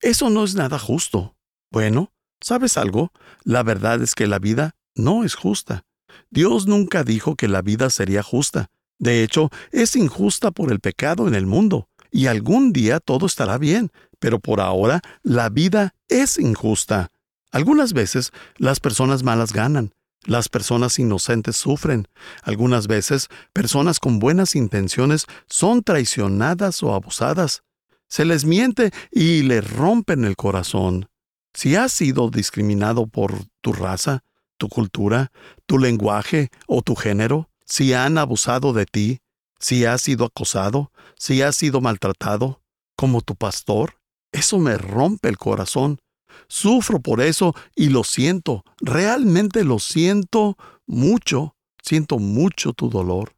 Eso 0.00 0.30
no 0.30 0.44
es 0.44 0.54
nada 0.54 0.78
justo. 0.78 1.36
Bueno, 1.70 2.12
¿sabes 2.40 2.78
algo? 2.78 3.12
La 3.42 3.62
verdad 3.62 4.02
es 4.02 4.14
que 4.14 4.26
la 4.26 4.38
vida 4.38 4.76
no 4.94 5.24
es 5.24 5.34
justa. 5.34 5.84
Dios 6.30 6.66
nunca 6.66 7.04
dijo 7.04 7.36
que 7.36 7.48
la 7.48 7.60
vida 7.60 7.90
sería 7.90 8.22
justa. 8.22 8.70
De 8.98 9.22
hecho, 9.22 9.50
es 9.72 9.94
injusta 9.96 10.50
por 10.50 10.72
el 10.72 10.80
pecado 10.80 11.28
en 11.28 11.34
el 11.34 11.46
mundo 11.46 11.88
y 12.10 12.28
algún 12.28 12.72
día 12.72 13.00
todo 13.00 13.26
estará 13.26 13.58
bien, 13.58 13.90
pero 14.20 14.38
por 14.38 14.60
ahora 14.60 15.02
la 15.22 15.50
vida 15.50 15.94
es 16.08 16.38
injusta. 16.38 17.10
Algunas 17.54 17.92
veces 17.92 18.32
las 18.56 18.80
personas 18.80 19.22
malas 19.22 19.52
ganan, 19.52 19.94
las 20.24 20.48
personas 20.48 20.98
inocentes 20.98 21.54
sufren, 21.54 22.08
algunas 22.42 22.88
veces 22.88 23.28
personas 23.52 24.00
con 24.00 24.18
buenas 24.18 24.56
intenciones 24.56 25.26
son 25.46 25.84
traicionadas 25.84 26.82
o 26.82 26.92
abusadas. 26.92 27.62
Se 28.08 28.24
les 28.24 28.44
miente 28.44 28.90
y 29.12 29.44
les 29.44 29.70
rompen 29.70 30.24
el 30.24 30.34
corazón. 30.34 31.08
Si 31.52 31.76
has 31.76 31.92
sido 31.92 32.28
discriminado 32.28 33.06
por 33.06 33.32
tu 33.60 33.72
raza, 33.72 34.24
tu 34.58 34.68
cultura, 34.68 35.30
tu 35.64 35.78
lenguaje 35.78 36.50
o 36.66 36.82
tu 36.82 36.96
género, 36.96 37.50
si 37.64 37.92
han 37.92 38.18
abusado 38.18 38.72
de 38.72 38.86
ti, 38.86 39.20
si 39.60 39.84
has 39.84 40.02
sido 40.02 40.24
acosado, 40.24 40.90
si 41.16 41.40
has 41.42 41.54
sido 41.54 41.80
maltratado, 41.80 42.62
como 42.96 43.20
tu 43.20 43.36
pastor, 43.36 44.00
eso 44.32 44.58
me 44.58 44.76
rompe 44.76 45.28
el 45.28 45.38
corazón. 45.38 46.00
Sufro 46.48 47.00
por 47.00 47.20
eso 47.20 47.54
y 47.74 47.88
lo 47.88 48.04
siento, 48.04 48.64
realmente 48.80 49.64
lo 49.64 49.78
siento 49.78 50.56
mucho, 50.86 51.56
siento 51.82 52.18
mucho 52.18 52.72
tu 52.72 52.90
dolor. 52.90 53.34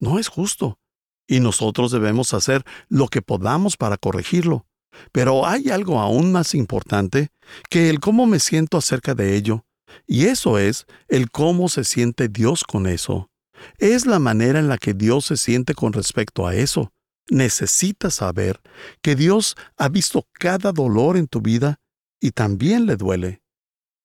No 0.00 0.18
es 0.18 0.28
justo, 0.28 0.78
y 1.26 1.40
nosotros 1.40 1.90
debemos 1.90 2.34
hacer 2.34 2.64
lo 2.88 3.08
que 3.08 3.22
podamos 3.22 3.76
para 3.76 3.96
corregirlo. 3.96 4.66
Pero 5.12 5.46
hay 5.46 5.70
algo 5.70 6.00
aún 6.00 6.32
más 6.32 6.54
importante 6.54 7.30
que 7.68 7.90
el 7.90 8.00
cómo 8.00 8.26
me 8.26 8.38
siento 8.38 8.76
acerca 8.76 9.14
de 9.14 9.34
ello, 9.34 9.64
y 10.06 10.26
eso 10.26 10.58
es 10.58 10.86
el 11.08 11.30
cómo 11.30 11.68
se 11.68 11.84
siente 11.84 12.28
Dios 12.28 12.64
con 12.64 12.86
eso. 12.86 13.30
Es 13.78 14.06
la 14.06 14.18
manera 14.18 14.58
en 14.58 14.68
la 14.68 14.78
que 14.78 14.94
Dios 14.94 15.26
se 15.26 15.36
siente 15.36 15.74
con 15.74 15.92
respecto 15.92 16.46
a 16.46 16.54
eso. 16.54 16.92
Necesitas 17.30 18.14
saber 18.14 18.60
que 19.00 19.16
Dios 19.16 19.56
ha 19.76 19.88
visto 19.88 20.28
cada 20.32 20.72
dolor 20.72 21.16
en 21.16 21.26
tu 21.26 21.40
vida 21.40 21.80
y 22.24 22.30
también 22.30 22.86
le 22.86 22.96
duele. 22.96 23.42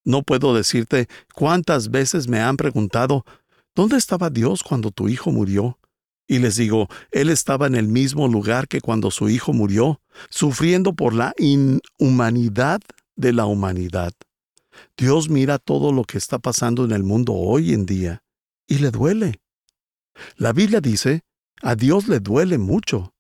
No 0.04 0.24
puedo 0.24 0.54
decirte 0.54 1.08
cuántas 1.34 1.90
veces 1.90 2.28
me 2.28 2.42
han 2.42 2.58
preguntado, 2.58 3.24
¿dónde 3.74 3.96
estaba 3.96 4.30
Dios 4.30 4.62
cuando 4.62 4.92
tu 4.92 5.08
hijo 5.08 5.32
murió? 5.32 5.80
Y 6.28 6.40
les 6.40 6.58
digo, 6.58 6.90
Él 7.12 7.30
estaba 7.30 7.66
en 7.66 7.76
el 7.76 7.88
mismo 7.88 8.28
lugar 8.28 8.68
que 8.68 8.82
cuando 8.82 9.10
su 9.10 9.30
hijo 9.30 9.54
murió, 9.54 10.02
sufriendo 10.30 10.92
por 10.92 11.14
la 11.14 11.34
inhumanidad 11.38 12.82
de 13.16 13.32
la 13.32 13.46
humanidad. 13.46 14.12
Dios 14.98 15.30
mira 15.30 15.58
todo 15.58 15.94
lo 15.94 16.04
que 16.04 16.18
está 16.18 16.40
pasando 16.40 16.84
en 16.84 16.92
el 16.92 17.04
mundo 17.04 17.32
hoy 17.32 17.74
en 17.74 17.86
día 17.86 18.22
y 18.68 18.80
le 18.80 18.92
duele. 18.92 19.40
La 20.36 20.52
Biblia 20.52 20.82
dice, 20.82 21.22
a 21.62 21.74
Dios 21.76 22.10
le 22.10 22.20
duele 22.20 22.58
mucho. 22.58 23.14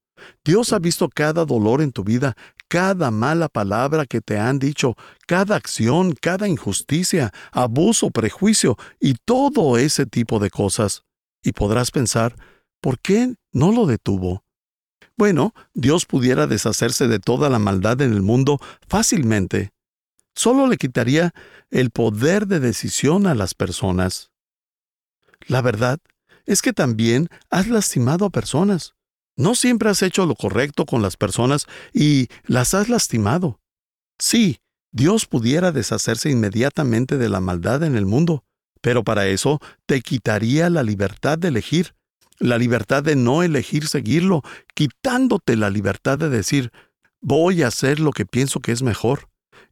Dios 0.43 0.73
ha 0.73 0.79
visto 0.79 1.07
cada 1.07 1.45
dolor 1.45 1.81
en 1.81 1.93
tu 1.93 2.03
vida, 2.03 2.35
cada 2.69 3.11
mala 3.11 3.49
palabra 3.49 4.05
que 4.05 4.21
te 4.21 4.37
han 4.37 4.59
dicho, 4.59 4.95
cada 5.27 5.55
acción, 5.55 6.13
cada 6.13 6.47
injusticia, 6.47 7.33
abuso, 7.51 8.11
prejuicio 8.11 8.77
y 8.99 9.15
todo 9.25 9.77
ese 9.77 10.05
tipo 10.05 10.39
de 10.39 10.49
cosas. 10.49 11.03
Y 11.43 11.51
podrás 11.51 11.91
pensar, 11.91 12.35
¿por 12.79 12.99
qué 12.99 13.33
no 13.51 13.71
lo 13.71 13.87
detuvo? 13.87 14.43
Bueno, 15.17 15.53
Dios 15.73 16.05
pudiera 16.05 16.47
deshacerse 16.47 17.07
de 17.07 17.19
toda 17.19 17.49
la 17.49 17.59
maldad 17.59 17.99
en 18.01 18.13
el 18.13 18.21
mundo 18.21 18.59
fácilmente. 18.87 19.71
Solo 20.35 20.67
le 20.67 20.77
quitaría 20.77 21.33
el 21.71 21.89
poder 21.89 22.47
de 22.47 22.59
decisión 22.59 23.27
a 23.27 23.35
las 23.35 23.53
personas. 23.53 24.31
La 25.47 25.61
verdad 25.61 25.99
es 26.45 26.61
que 26.61 26.71
también 26.71 27.29
has 27.49 27.67
lastimado 27.67 28.25
a 28.25 28.29
personas. 28.29 28.93
No 29.39 29.55
siempre 29.55 29.89
has 29.89 30.01
hecho 30.01 30.25
lo 30.25 30.35
correcto 30.35 30.85
con 30.85 31.01
las 31.01 31.15
personas 31.15 31.65
y 31.93 32.27
las 32.43 32.73
has 32.73 32.89
lastimado. 32.89 33.61
Sí, 34.17 34.57
Dios 34.91 35.27
pudiera 35.27 35.71
deshacerse 35.71 36.29
inmediatamente 36.29 37.17
de 37.17 37.29
la 37.29 37.39
maldad 37.39 37.83
en 37.83 37.95
el 37.95 38.05
mundo, 38.05 38.43
pero 38.81 39.05
para 39.05 39.27
eso 39.27 39.61
te 39.85 40.01
quitaría 40.01 40.69
la 40.69 40.83
libertad 40.83 41.37
de 41.37 41.47
elegir, 41.47 41.95
la 42.37 42.57
libertad 42.57 43.01
de 43.01 43.15
no 43.15 43.41
elegir 43.41 43.87
seguirlo, 43.87 44.41
quitándote 44.73 45.55
la 45.55 45.69
libertad 45.69 46.17
de 46.17 46.27
decir, 46.27 46.73
voy 47.21 47.63
a 47.63 47.67
hacer 47.67 48.01
lo 48.01 48.11
que 48.11 48.25
pienso 48.25 48.59
que 48.59 48.73
es 48.73 48.83
mejor. 48.83 49.29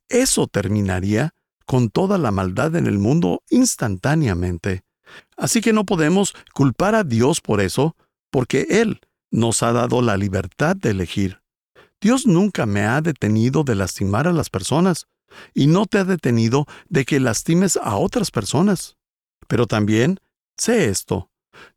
Eso 0.07 0.47
terminaría 0.47 1.33
con 1.65 1.89
toda 1.89 2.17
la 2.17 2.31
maldad 2.31 2.73
en 2.77 2.87
el 2.87 2.99
mundo 2.99 3.43
instantáneamente. 3.49 4.85
Así 5.35 5.59
que 5.59 5.73
no 5.73 5.85
podemos 5.85 6.33
culpar 6.53 6.95
a 6.95 7.03
Dios 7.03 7.41
por 7.41 7.59
eso, 7.59 7.97
porque 8.31 8.67
Él 8.69 9.01
nos 9.31 9.63
ha 9.63 9.71
dado 9.71 10.01
la 10.01 10.17
libertad 10.17 10.75
de 10.75 10.91
elegir. 10.91 11.41
Dios 11.99 12.27
nunca 12.27 12.65
me 12.65 12.83
ha 12.83 13.01
detenido 13.01 13.63
de 13.63 13.75
lastimar 13.75 14.27
a 14.27 14.33
las 14.33 14.49
personas, 14.49 15.07
y 15.53 15.67
no 15.67 15.85
te 15.85 15.99
ha 15.99 16.03
detenido 16.03 16.65
de 16.89 17.05
que 17.05 17.19
lastimes 17.19 17.77
a 17.77 17.95
otras 17.97 18.31
personas. 18.31 18.97
Pero 19.47 19.67
también, 19.67 20.19
sé 20.57 20.89
esto, 20.89 21.29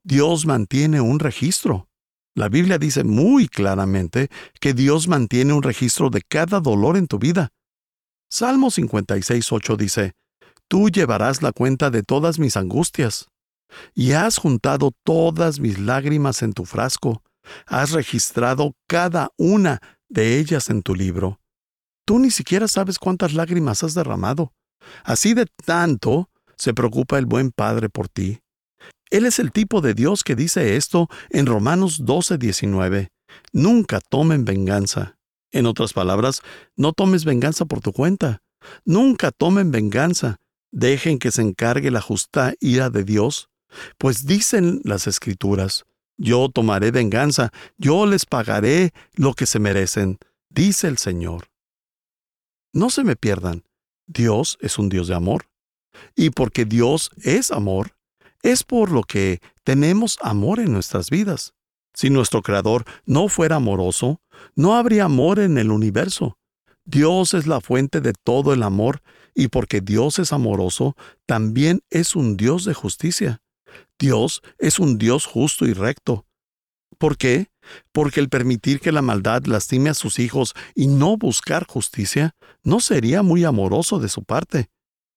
Dios 0.02 0.46
mantiene 0.46 1.00
un 1.00 1.18
registro. 1.18 1.88
La 2.34 2.48
Biblia 2.48 2.78
dice 2.78 3.04
muy 3.04 3.48
claramente 3.48 4.28
que 4.60 4.72
Dios 4.72 5.08
mantiene 5.08 5.52
un 5.52 5.62
registro 5.62 6.10
de 6.10 6.22
cada 6.22 6.60
dolor 6.60 6.96
en 6.96 7.06
tu 7.06 7.18
vida. 7.18 7.50
Salmo 8.30 8.70
56.8 8.70 9.76
dice, 9.76 10.12
Tú 10.68 10.88
llevarás 10.88 11.42
la 11.42 11.50
cuenta 11.50 11.90
de 11.90 12.02
todas 12.02 12.38
mis 12.38 12.56
angustias, 12.56 13.28
y 13.94 14.12
has 14.12 14.38
juntado 14.38 14.92
todas 15.04 15.58
mis 15.58 15.78
lágrimas 15.78 16.42
en 16.42 16.52
tu 16.52 16.64
frasco, 16.64 17.22
has 17.66 17.92
registrado 17.92 18.74
cada 18.86 19.30
una 19.36 19.80
de 20.08 20.38
ellas 20.38 20.70
en 20.70 20.82
tu 20.82 20.94
libro. 20.94 21.40
Tú 22.04 22.18
ni 22.18 22.30
siquiera 22.30 22.68
sabes 22.68 22.98
cuántas 22.98 23.34
lágrimas 23.34 23.82
has 23.82 23.94
derramado. 23.94 24.52
Así 25.04 25.34
de 25.34 25.46
tanto 25.64 26.30
se 26.56 26.74
preocupa 26.74 27.18
el 27.18 27.26
buen 27.26 27.50
Padre 27.50 27.88
por 27.88 28.08
ti. 28.08 28.40
Él 29.10 29.26
es 29.26 29.38
el 29.38 29.52
tipo 29.52 29.80
de 29.80 29.94
Dios 29.94 30.24
que 30.24 30.36
dice 30.36 30.76
esto 30.76 31.08
en 31.30 31.46
Romanos 31.46 32.04
12:19. 32.04 33.08
Nunca 33.52 34.00
tomen 34.00 34.44
venganza. 34.44 35.16
En 35.52 35.66
otras 35.66 35.92
palabras, 35.92 36.42
no 36.76 36.92
tomes 36.92 37.24
venganza 37.24 37.64
por 37.64 37.80
tu 37.80 37.92
cuenta. 37.92 38.40
Nunca 38.84 39.30
tomen 39.32 39.70
venganza, 39.70 40.38
Dejen 40.72 41.18
que 41.18 41.32
se 41.32 41.42
encargue 41.42 41.90
la 41.90 42.00
justa 42.00 42.54
ira 42.60 42.90
de 42.90 43.02
Dios, 43.02 43.48
pues 43.98 44.24
dicen 44.26 44.80
las 44.84 45.06
escrituras, 45.08 45.84
yo 46.20 46.50
tomaré 46.50 46.90
venganza, 46.90 47.50
yo 47.78 48.04
les 48.04 48.26
pagaré 48.26 48.92
lo 49.14 49.32
que 49.32 49.46
se 49.46 49.58
merecen, 49.58 50.18
dice 50.50 50.86
el 50.86 50.98
Señor. 50.98 51.50
No 52.74 52.90
se 52.90 53.04
me 53.04 53.16
pierdan, 53.16 53.64
Dios 54.06 54.58
es 54.60 54.78
un 54.78 54.90
Dios 54.90 55.08
de 55.08 55.14
amor. 55.14 55.48
Y 56.14 56.30
porque 56.30 56.66
Dios 56.66 57.10
es 57.22 57.50
amor, 57.50 57.96
es 58.42 58.64
por 58.64 58.92
lo 58.92 59.02
que 59.02 59.40
tenemos 59.64 60.18
amor 60.20 60.60
en 60.60 60.72
nuestras 60.72 61.08
vidas. 61.08 61.54
Si 61.94 62.10
nuestro 62.10 62.42
Creador 62.42 62.84
no 63.06 63.28
fuera 63.28 63.56
amoroso, 63.56 64.20
no 64.54 64.76
habría 64.76 65.04
amor 65.04 65.38
en 65.38 65.56
el 65.56 65.70
universo. 65.70 66.38
Dios 66.84 67.32
es 67.32 67.46
la 67.46 67.62
fuente 67.62 68.02
de 68.02 68.12
todo 68.12 68.52
el 68.52 68.62
amor 68.62 69.02
y 69.34 69.48
porque 69.48 69.80
Dios 69.80 70.18
es 70.18 70.34
amoroso, 70.34 70.96
también 71.24 71.80
es 71.88 72.14
un 72.14 72.36
Dios 72.36 72.66
de 72.66 72.74
justicia. 72.74 73.40
Dios 73.98 74.42
es 74.58 74.78
un 74.78 74.98
Dios 74.98 75.26
justo 75.26 75.66
y 75.66 75.72
recto. 75.72 76.26
¿Por 76.98 77.16
qué? 77.16 77.48
Porque 77.92 78.20
el 78.20 78.28
permitir 78.28 78.80
que 78.80 78.92
la 78.92 79.02
maldad 79.02 79.44
lastime 79.44 79.90
a 79.90 79.94
sus 79.94 80.18
hijos 80.18 80.54
y 80.74 80.86
no 80.86 81.16
buscar 81.16 81.66
justicia 81.66 82.34
no 82.62 82.80
sería 82.80 83.22
muy 83.22 83.44
amoroso 83.44 83.98
de 83.98 84.08
su 84.08 84.22
parte. 84.24 84.68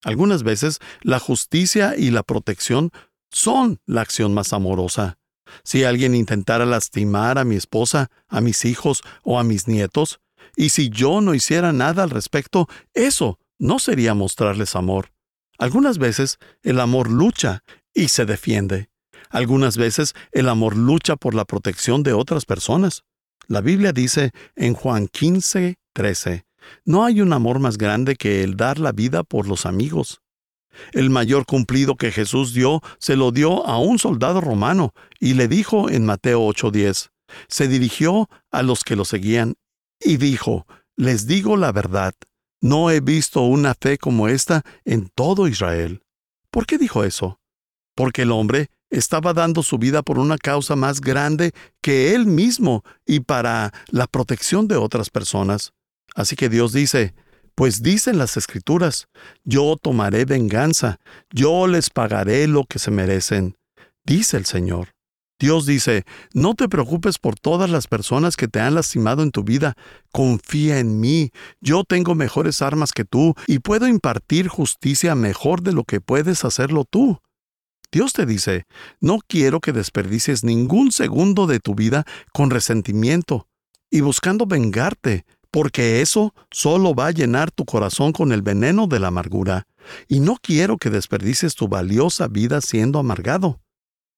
Algunas 0.03 0.43
veces 0.43 0.79
la 1.01 1.19
justicia 1.19 1.95
y 1.97 2.11
la 2.11 2.23
protección 2.23 2.91
son 3.31 3.79
la 3.85 4.01
acción 4.01 4.33
más 4.33 4.53
amorosa. 4.53 5.17
Si 5.63 5.83
alguien 5.83 6.15
intentara 6.15 6.65
lastimar 6.65 7.37
a 7.37 7.43
mi 7.43 7.55
esposa, 7.55 8.09
a 8.27 8.41
mis 8.41 8.65
hijos 8.65 9.01
o 9.23 9.39
a 9.39 9.43
mis 9.43 9.67
nietos, 9.67 10.19
y 10.55 10.69
si 10.69 10.89
yo 10.89 11.21
no 11.21 11.33
hiciera 11.33 11.73
nada 11.73 12.03
al 12.03 12.09
respecto, 12.09 12.67
eso 12.93 13.39
no 13.59 13.79
sería 13.79 14.13
mostrarles 14.13 14.75
amor. 14.75 15.11
Algunas 15.57 15.97
veces 15.97 16.37
el 16.61 16.79
amor 16.79 17.09
lucha 17.09 17.63
y 17.93 18.09
se 18.09 18.25
defiende. 18.25 18.89
Algunas 19.29 19.77
veces 19.77 20.13
el 20.31 20.49
amor 20.49 20.75
lucha 20.77 21.15
por 21.15 21.33
la 21.33 21.45
protección 21.45 22.03
de 22.03 22.13
otras 22.13 22.45
personas. 22.45 23.03
La 23.47 23.61
Biblia 23.61 23.91
dice 23.91 24.31
en 24.55 24.73
Juan 24.73 25.07
15, 25.07 25.77
13, 25.93 26.45
no 26.85 27.03
hay 27.03 27.21
un 27.21 27.33
amor 27.33 27.59
más 27.59 27.77
grande 27.77 28.15
que 28.15 28.43
el 28.43 28.55
dar 28.55 28.79
la 28.79 28.91
vida 28.91 29.23
por 29.23 29.47
los 29.47 29.65
amigos. 29.65 30.21
El 30.91 31.09
mayor 31.09 31.45
cumplido 31.45 31.95
que 31.95 32.11
Jesús 32.11 32.53
dio 32.53 32.81
se 32.99 33.15
lo 33.15 33.31
dio 33.31 33.65
a 33.65 33.77
un 33.77 33.99
soldado 33.99 34.41
romano 34.41 34.93
y 35.19 35.33
le 35.33 35.47
dijo 35.47 35.89
en 35.89 36.05
Mateo 36.05 36.41
8:10, 36.41 37.11
se 37.47 37.67
dirigió 37.67 38.29
a 38.51 38.63
los 38.63 38.83
que 38.83 38.95
lo 38.95 39.05
seguían 39.05 39.55
y 39.99 40.17
dijo, 40.17 40.65
les 40.95 41.27
digo 41.27 41.57
la 41.57 41.71
verdad, 41.71 42.13
no 42.61 42.91
he 42.91 43.01
visto 43.01 43.41
una 43.41 43.73
fe 43.73 43.97
como 43.97 44.27
esta 44.27 44.63
en 44.85 45.09
todo 45.09 45.47
Israel. 45.47 46.01
¿Por 46.49 46.65
qué 46.65 46.77
dijo 46.77 47.03
eso? 47.03 47.39
Porque 47.95 48.23
el 48.23 48.31
hombre 48.31 48.69
estaba 48.89 49.33
dando 49.33 49.63
su 49.63 49.77
vida 49.77 50.03
por 50.03 50.19
una 50.19 50.37
causa 50.37 50.75
más 50.75 51.01
grande 51.01 51.51
que 51.81 52.13
él 52.13 52.25
mismo 52.25 52.83
y 53.05 53.21
para 53.21 53.73
la 53.89 54.07
protección 54.07 54.67
de 54.67 54.75
otras 54.75 55.09
personas. 55.09 55.73
Así 56.15 56.35
que 56.35 56.49
Dios 56.49 56.73
dice, 56.73 57.13
pues 57.55 57.81
dicen 57.81 58.17
las 58.17 58.37
escrituras, 58.37 59.07
yo 59.43 59.77
tomaré 59.81 60.25
venganza, 60.25 60.99
yo 61.31 61.67
les 61.67 61.89
pagaré 61.89 62.47
lo 62.47 62.65
que 62.65 62.79
se 62.79 62.91
merecen, 62.91 63.57
dice 64.03 64.37
el 64.37 64.45
Señor. 64.45 64.89
Dios 65.39 65.65
dice, 65.65 66.05
no 66.33 66.53
te 66.53 66.69
preocupes 66.69 67.19
por 67.19 67.35
todas 67.35 67.69
las 67.69 67.87
personas 67.87 68.37
que 68.37 68.47
te 68.47 68.59
han 68.61 68.75
lastimado 68.75 69.23
en 69.23 69.31
tu 69.31 69.43
vida, 69.43 69.75
confía 70.11 70.79
en 70.79 70.99
mí, 70.99 71.31
yo 71.59 71.83
tengo 71.83 72.15
mejores 72.15 72.61
armas 72.61 72.93
que 72.93 73.03
tú 73.03 73.33
y 73.47 73.59
puedo 73.59 73.87
impartir 73.87 74.47
justicia 74.47 75.15
mejor 75.15 75.61
de 75.61 75.73
lo 75.73 75.83
que 75.83 75.99
puedes 75.99 76.45
hacerlo 76.45 76.85
tú. 76.85 77.19
Dios 77.93 78.11
te 78.11 78.25
dice, 78.25 78.65
no 78.99 79.19
quiero 79.27 79.59
que 79.59 79.71
desperdicies 79.71 80.43
ningún 80.43 80.91
segundo 80.91 81.45
de 81.45 81.59
tu 81.59 81.75
vida 81.75 82.05
con 82.33 82.49
resentimiento 82.49 83.47
y 83.91 84.01
buscando 84.01 84.47
vengarte, 84.47 85.27
porque 85.51 86.01
eso 86.01 86.33
solo 86.49 86.95
va 86.95 87.07
a 87.07 87.11
llenar 87.11 87.51
tu 87.51 87.65
corazón 87.65 88.11
con 88.11 88.31
el 88.31 88.41
veneno 88.41 88.87
de 88.87 88.99
la 88.99 89.09
amargura, 89.09 89.67
y 90.07 90.21
no 90.21 90.37
quiero 90.41 90.77
que 90.77 90.89
desperdicies 90.89 91.53
tu 91.53 91.67
valiosa 91.67 92.27
vida 92.27 92.61
siendo 92.61 92.97
amargado. 92.97 93.61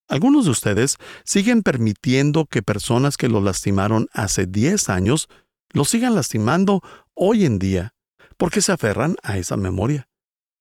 Algunos 0.07 0.45
de 0.45 0.51
ustedes 0.51 0.95
siguen 1.25 1.61
permitiendo 1.61 2.45
que 2.45 2.63
personas 2.63 3.17
que 3.17 3.27
lo 3.27 3.41
lastimaron 3.41 4.07
hace 4.13 4.45
10 4.45 4.88
años 4.88 5.27
lo 5.73 5.83
sigan 5.83 6.15
lastimando 6.15 6.81
hoy 7.13 7.43
en 7.43 7.59
día, 7.59 7.93
porque 8.38 8.61
se 8.61 8.71
aferran 8.71 9.17
a 9.21 9.38
esa 9.38 9.57
memoria. 9.57 10.07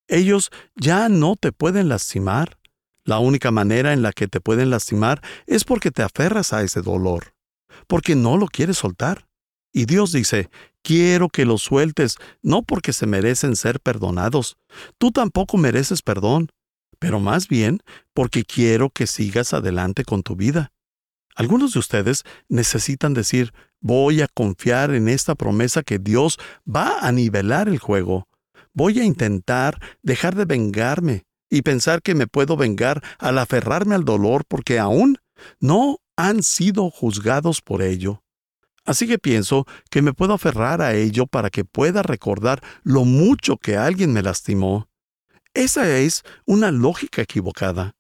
Ellos 0.08 0.50
ya 0.74 1.08
no 1.08 1.36
te 1.36 1.52
pueden 1.52 1.88
lastimar. 1.88 2.58
La 3.04 3.18
única 3.18 3.50
manera 3.50 3.92
en 3.92 4.02
la 4.02 4.12
que 4.12 4.28
te 4.28 4.40
pueden 4.40 4.70
lastimar 4.70 5.20
es 5.46 5.64
porque 5.64 5.90
te 5.90 6.02
aferras 6.02 6.52
a 6.52 6.62
ese 6.62 6.80
dolor, 6.80 7.34
porque 7.86 8.14
no 8.16 8.36
lo 8.36 8.46
quieres 8.46 8.78
soltar. 8.78 9.26
Y 9.72 9.86
Dios 9.86 10.12
dice, 10.12 10.48
Quiero 10.84 11.30
que 11.30 11.46
los 11.46 11.62
sueltes, 11.62 12.18
no 12.42 12.62
porque 12.62 12.92
se 12.92 13.06
merecen 13.06 13.56
ser 13.56 13.80
perdonados. 13.80 14.58
Tú 14.98 15.12
tampoco 15.12 15.56
mereces 15.56 16.02
perdón, 16.02 16.50
pero 16.98 17.20
más 17.20 17.48
bien 17.48 17.80
porque 18.12 18.44
quiero 18.44 18.90
que 18.90 19.06
sigas 19.06 19.54
adelante 19.54 20.04
con 20.04 20.22
tu 20.22 20.36
vida. 20.36 20.72
Algunos 21.34 21.72
de 21.72 21.78
ustedes 21.78 22.22
necesitan 22.50 23.14
decir, 23.14 23.54
voy 23.80 24.20
a 24.20 24.28
confiar 24.28 24.94
en 24.94 25.08
esta 25.08 25.34
promesa 25.34 25.82
que 25.82 25.98
Dios 25.98 26.38
va 26.68 26.98
a 27.00 27.10
nivelar 27.12 27.66
el 27.66 27.78
juego. 27.78 28.28
Voy 28.74 29.00
a 29.00 29.04
intentar 29.04 29.80
dejar 30.02 30.34
de 30.34 30.44
vengarme 30.44 31.24
y 31.54 31.62
pensar 31.62 32.02
que 32.02 32.16
me 32.16 32.26
puedo 32.26 32.56
vengar 32.56 33.00
al 33.18 33.38
aferrarme 33.38 33.94
al 33.94 34.04
dolor 34.04 34.44
porque 34.48 34.80
aún 34.80 35.18
no 35.60 35.98
han 36.16 36.42
sido 36.42 36.90
juzgados 36.90 37.60
por 37.62 37.80
ello. 37.80 38.24
Así 38.84 39.06
que 39.06 39.20
pienso 39.20 39.64
que 39.88 40.02
me 40.02 40.12
puedo 40.12 40.34
aferrar 40.34 40.82
a 40.82 40.94
ello 40.94 41.26
para 41.26 41.50
que 41.50 41.64
pueda 41.64 42.02
recordar 42.02 42.60
lo 42.82 43.04
mucho 43.04 43.56
que 43.56 43.76
alguien 43.76 44.12
me 44.12 44.22
lastimó. 44.22 44.88
Esa 45.54 45.88
es 45.96 46.24
una 46.44 46.72
lógica 46.72 47.22
equivocada. 47.22 47.94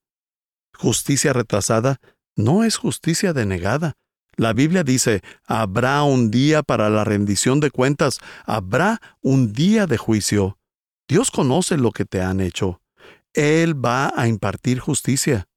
Justicia 0.76 1.32
retrasada 1.32 2.00
no 2.34 2.64
es 2.64 2.76
justicia 2.76 3.32
denegada. 3.32 3.94
La 4.36 4.52
Biblia 4.52 4.82
dice, 4.82 5.22
habrá 5.46 6.02
un 6.02 6.32
día 6.32 6.64
para 6.64 6.90
la 6.90 7.04
rendición 7.04 7.60
de 7.60 7.70
cuentas, 7.70 8.18
habrá 8.44 9.00
un 9.22 9.52
día 9.52 9.86
de 9.86 9.96
juicio. 9.96 10.58
Dios 11.06 11.30
conoce 11.30 11.76
lo 11.76 11.92
que 11.92 12.04
te 12.04 12.20
han 12.20 12.40
hecho. 12.40 12.80
Él 13.34 13.84
va 13.84 14.12
a 14.14 14.28
impartir 14.28 14.78
justicia. 14.78 15.48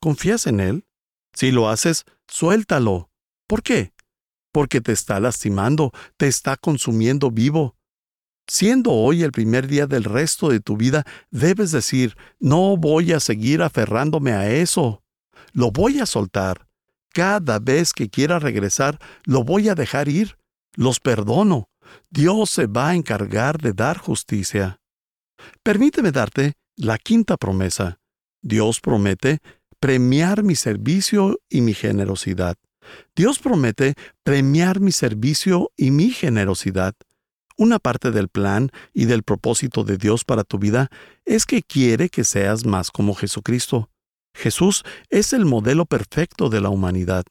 ¿Confías 0.00 0.46
en 0.46 0.60
Él? 0.60 0.84
Si 1.32 1.52
lo 1.52 1.68
haces, 1.68 2.04
suéltalo. 2.28 3.10
¿Por 3.46 3.62
qué? 3.62 3.92
Porque 4.52 4.80
te 4.80 4.92
está 4.92 5.20
lastimando, 5.20 5.92
te 6.16 6.26
está 6.26 6.56
consumiendo 6.56 7.30
vivo. 7.30 7.76
Siendo 8.48 8.90
hoy 8.90 9.22
el 9.22 9.30
primer 9.30 9.68
día 9.68 9.86
del 9.86 10.02
resto 10.02 10.48
de 10.48 10.58
tu 10.58 10.76
vida, 10.76 11.04
debes 11.30 11.70
decir, 11.70 12.16
no 12.40 12.76
voy 12.76 13.12
a 13.12 13.20
seguir 13.20 13.62
aferrándome 13.62 14.32
a 14.32 14.50
eso. 14.50 15.04
Lo 15.52 15.70
voy 15.70 16.00
a 16.00 16.06
soltar. 16.06 16.66
Cada 17.12 17.60
vez 17.60 17.92
que 17.92 18.08
quiera 18.08 18.40
regresar, 18.40 18.98
lo 19.24 19.44
voy 19.44 19.68
a 19.68 19.76
dejar 19.76 20.08
ir. 20.08 20.36
Los 20.74 20.98
perdono. 20.98 21.68
Dios 22.08 22.50
se 22.50 22.66
va 22.66 22.90
a 22.90 22.94
encargar 22.96 23.58
de 23.58 23.72
dar 23.72 23.98
justicia. 23.98 24.80
Permíteme 25.62 26.10
darte 26.10 26.54
la 26.80 26.96
quinta 26.96 27.36
promesa. 27.36 28.00
Dios 28.40 28.80
promete 28.80 29.40
premiar 29.80 30.42
mi 30.42 30.54
servicio 30.54 31.38
y 31.50 31.60
mi 31.60 31.74
generosidad. 31.74 32.56
Dios 33.14 33.38
promete 33.38 33.94
premiar 34.22 34.80
mi 34.80 34.90
servicio 34.90 35.70
y 35.76 35.90
mi 35.90 36.10
generosidad. 36.10 36.94
Una 37.58 37.78
parte 37.78 38.10
del 38.10 38.28
plan 38.28 38.70
y 38.94 39.04
del 39.04 39.22
propósito 39.22 39.84
de 39.84 39.98
Dios 39.98 40.24
para 40.24 40.42
tu 40.42 40.58
vida 40.58 40.88
es 41.26 41.44
que 41.44 41.62
quiere 41.62 42.08
que 42.08 42.24
seas 42.24 42.64
más 42.64 42.90
como 42.90 43.14
Jesucristo. 43.14 43.90
Jesús 44.32 44.82
es 45.10 45.34
el 45.34 45.44
modelo 45.44 45.84
perfecto 45.84 46.48
de 46.48 46.62
la 46.62 46.70
humanidad. 46.70 47.24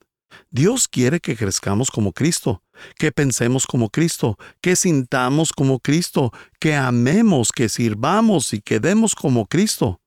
Dios 0.51 0.87
quiere 0.87 1.19
que 1.19 1.35
crezcamos 1.35 1.89
como 1.89 2.13
Cristo, 2.13 2.61
que 2.97 3.11
pensemos 3.11 3.65
como 3.65 3.89
Cristo, 3.89 4.37
que 4.61 4.75
sintamos 4.75 5.51
como 5.51 5.79
Cristo, 5.79 6.31
que 6.59 6.75
amemos, 6.75 7.51
que 7.51 7.69
sirvamos 7.69 8.53
y 8.53 8.61
que 8.61 8.79
demos 8.79 9.15
como 9.15 9.47
Cristo. 9.47 10.01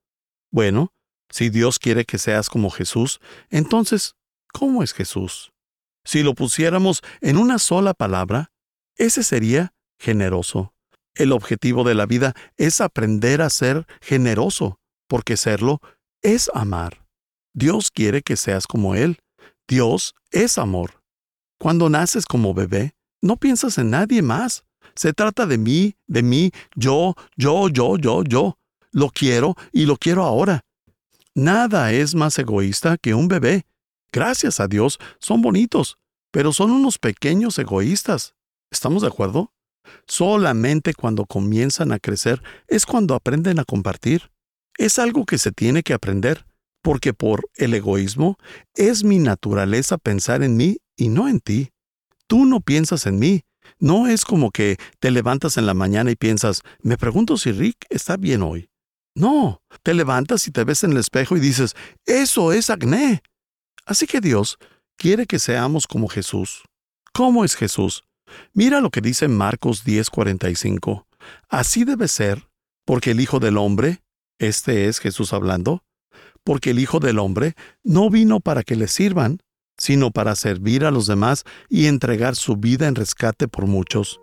Bueno, 0.50 0.92
si 1.30 1.48
Dios 1.48 1.78
quiere 1.78 2.04
que 2.04 2.18
seas 2.18 2.48
como 2.48 2.70
Jesús, 2.70 3.20
entonces, 3.50 4.14
¿cómo 4.52 4.82
es 4.82 4.92
Jesús? 4.92 5.52
Si 6.04 6.22
lo 6.22 6.34
pusiéramos 6.34 7.02
en 7.20 7.38
una 7.38 7.58
sola 7.58 7.94
palabra, 7.94 8.52
ese 8.96 9.22
sería 9.22 9.72
generoso. 9.98 10.74
El 11.14 11.32
objetivo 11.32 11.84
de 11.84 11.94
la 11.94 12.06
vida 12.06 12.34
es 12.56 12.80
aprender 12.80 13.42
a 13.42 13.50
ser 13.50 13.86
generoso, 14.00 14.78
porque 15.08 15.36
serlo 15.36 15.80
es 16.22 16.50
amar. 16.54 17.06
Dios 17.54 17.90
quiere 17.90 18.22
que 18.22 18.36
seas 18.36 18.66
como 18.66 18.94
Él. 18.94 19.20
Dios 19.68 20.14
es 20.30 20.58
amor. 20.58 21.01
Cuando 21.62 21.88
naces 21.88 22.26
como 22.26 22.54
bebé, 22.54 22.96
no 23.20 23.36
piensas 23.36 23.78
en 23.78 23.90
nadie 23.90 24.20
más. 24.20 24.64
Se 24.96 25.12
trata 25.12 25.46
de 25.46 25.58
mí, 25.58 25.94
de 26.08 26.24
mí, 26.24 26.50
yo, 26.74 27.14
yo, 27.36 27.68
yo, 27.68 27.96
yo, 27.98 28.24
yo. 28.24 28.58
Lo 28.90 29.10
quiero 29.10 29.54
y 29.70 29.86
lo 29.86 29.96
quiero 29.96 30.24
ahora. 30.24 30.64
Nada 31.36 31.92
es 31.92 32.16
más 32.16 32.36
egoísta 32.40 32.96
que 32.98 33.14
un 33.14 33.28
bebé. 33.28 33.64
Gracias 34.12 34.58
a 34.58 34.66
Dios, 34.66 34.98
son 35.20 35.40
bonitos, 35.40 35.98
pero 36.32 36.52
son 36.52 36.72
unos 36.72 36.98
pequeños 36.98 37.56
egoístas. 37.60 38.34
¿Estamos 38.72 39.02
de 39.02 39.08
acuerdo? 39.08 39.52
Solamente 40.08 40.94
cuando 40.94 41.26
comienzan 41.26 41.92
a 41.92 42.00
crecer 42.00 42.42
es 42.66 42.86
cuando 42.86 43.14
aprenden 43.14 43.60
a 43.60 43.64
compartir. 43.64 44.32
Es 44.78 44.98
algo 44.98 45.24
que 45.26 45.38
se 45.38 45.52
tiene 45.52 45.84
que 45.84 45.94
aprender, 45.94 46.44
porque 46.82 47.14
por 47.14 47.48
el 47.54 47.74
egoísmo 47.74 48.36
es 48.74 49.04
mi 49.04 49.18
naturaleza 49.18 49.98
pensar 49.98 50.42
en 50.42 50.56
mí 50.56 50.78
y 50.96 51.08
no 51.08 51.28
en 51.28 51.40
ti. 51.40 51.70
Tú 52.26 52.44
no 52.44 52.60
piensas 52.60 53.06
en 53.06 53.18
mí. 53.18 53.42
No 53.78 54.06
es 54.06 54.24
como 54.24 54.50
que 54.50 54.76
te 55.00 55.10
levantas 55.10 55.56
en 55.56 55.66
la 55.66 55.74
mañana 55.74 56.10
y 56.10 56.16
piensas, 56.16 56.62
me 56.82 56.96
pregunto 56.96 57.36
si 57.36 57.52
Rick 57.52 57.86
está 57.88 58.16
bien 58.16 58.42
hoy. 58.42 58.68
No, 59.14 59.62
te 59.82 59.94
levantas 59.94 60.46
y 60.48 60.50
te 60.50 60.64
ves 60.64 60.84
en 60.84 60.92
el 60.92 60.98
espejo 60.98 61.36
y 61.36 61.40
dices, 61.40 61.74
eso 62.06 62.52
es 62.52 62.70
acné. 62.70 63.22
Así 63.84 64.06
que 64.06 64.20
Dios 64.20 64.58
quiere 64.96 65.26
que 65.26 65.38
seamos 65.38 65.86
como 65.86 66.08
Jesús. 66.08 66.62
¿Cómo 67.12 67.44
es 67.44 67.54
Jesús? 67.54 68.04
Mira 68.54 68.80
lo 68.80 68.90
que 68.90 69.00
dice 69.00 69.28
Marcos 69.28 69.84
10:45. 69.84 71.06
Así 71.48 71.84
debe 71.84 72.08
ser, 72.08 72.48
porque 72.86 73.10
el 73.10 73.20
Hijo 73.20 73.38
del 73.38 73.58
Hombre, 73.58 74.02
este 74.38 74.88
es 74.88 74.98
Jesús 74.98 75.32
hablando, 75.32 75.84
porque 76.44 76.70
el 76.70 76.78
Hijo 76.78 77.00
del 77.00 77.18
Hombre 77.18 77.54
no 77.82 78.10
vino 78.10 78.40
para 78.40 78.62
que 78.62 78.76
le 78.76 78.88
sirvan, 78.88 79.38
sino 79.76 80.10
para 80.10 80.36
servir 80.36 80.84
a 80.84 80.90
los 80.90 81.06
demás 81.06 81.44
y 81.68 81.86
entregar 81.86 82.36
su 82.36 82.56
vida 82.56 82.86
en 82.86 82.94
rescate 82.94 83.48
por 83.48 83.66
muchos. 83.66 84.20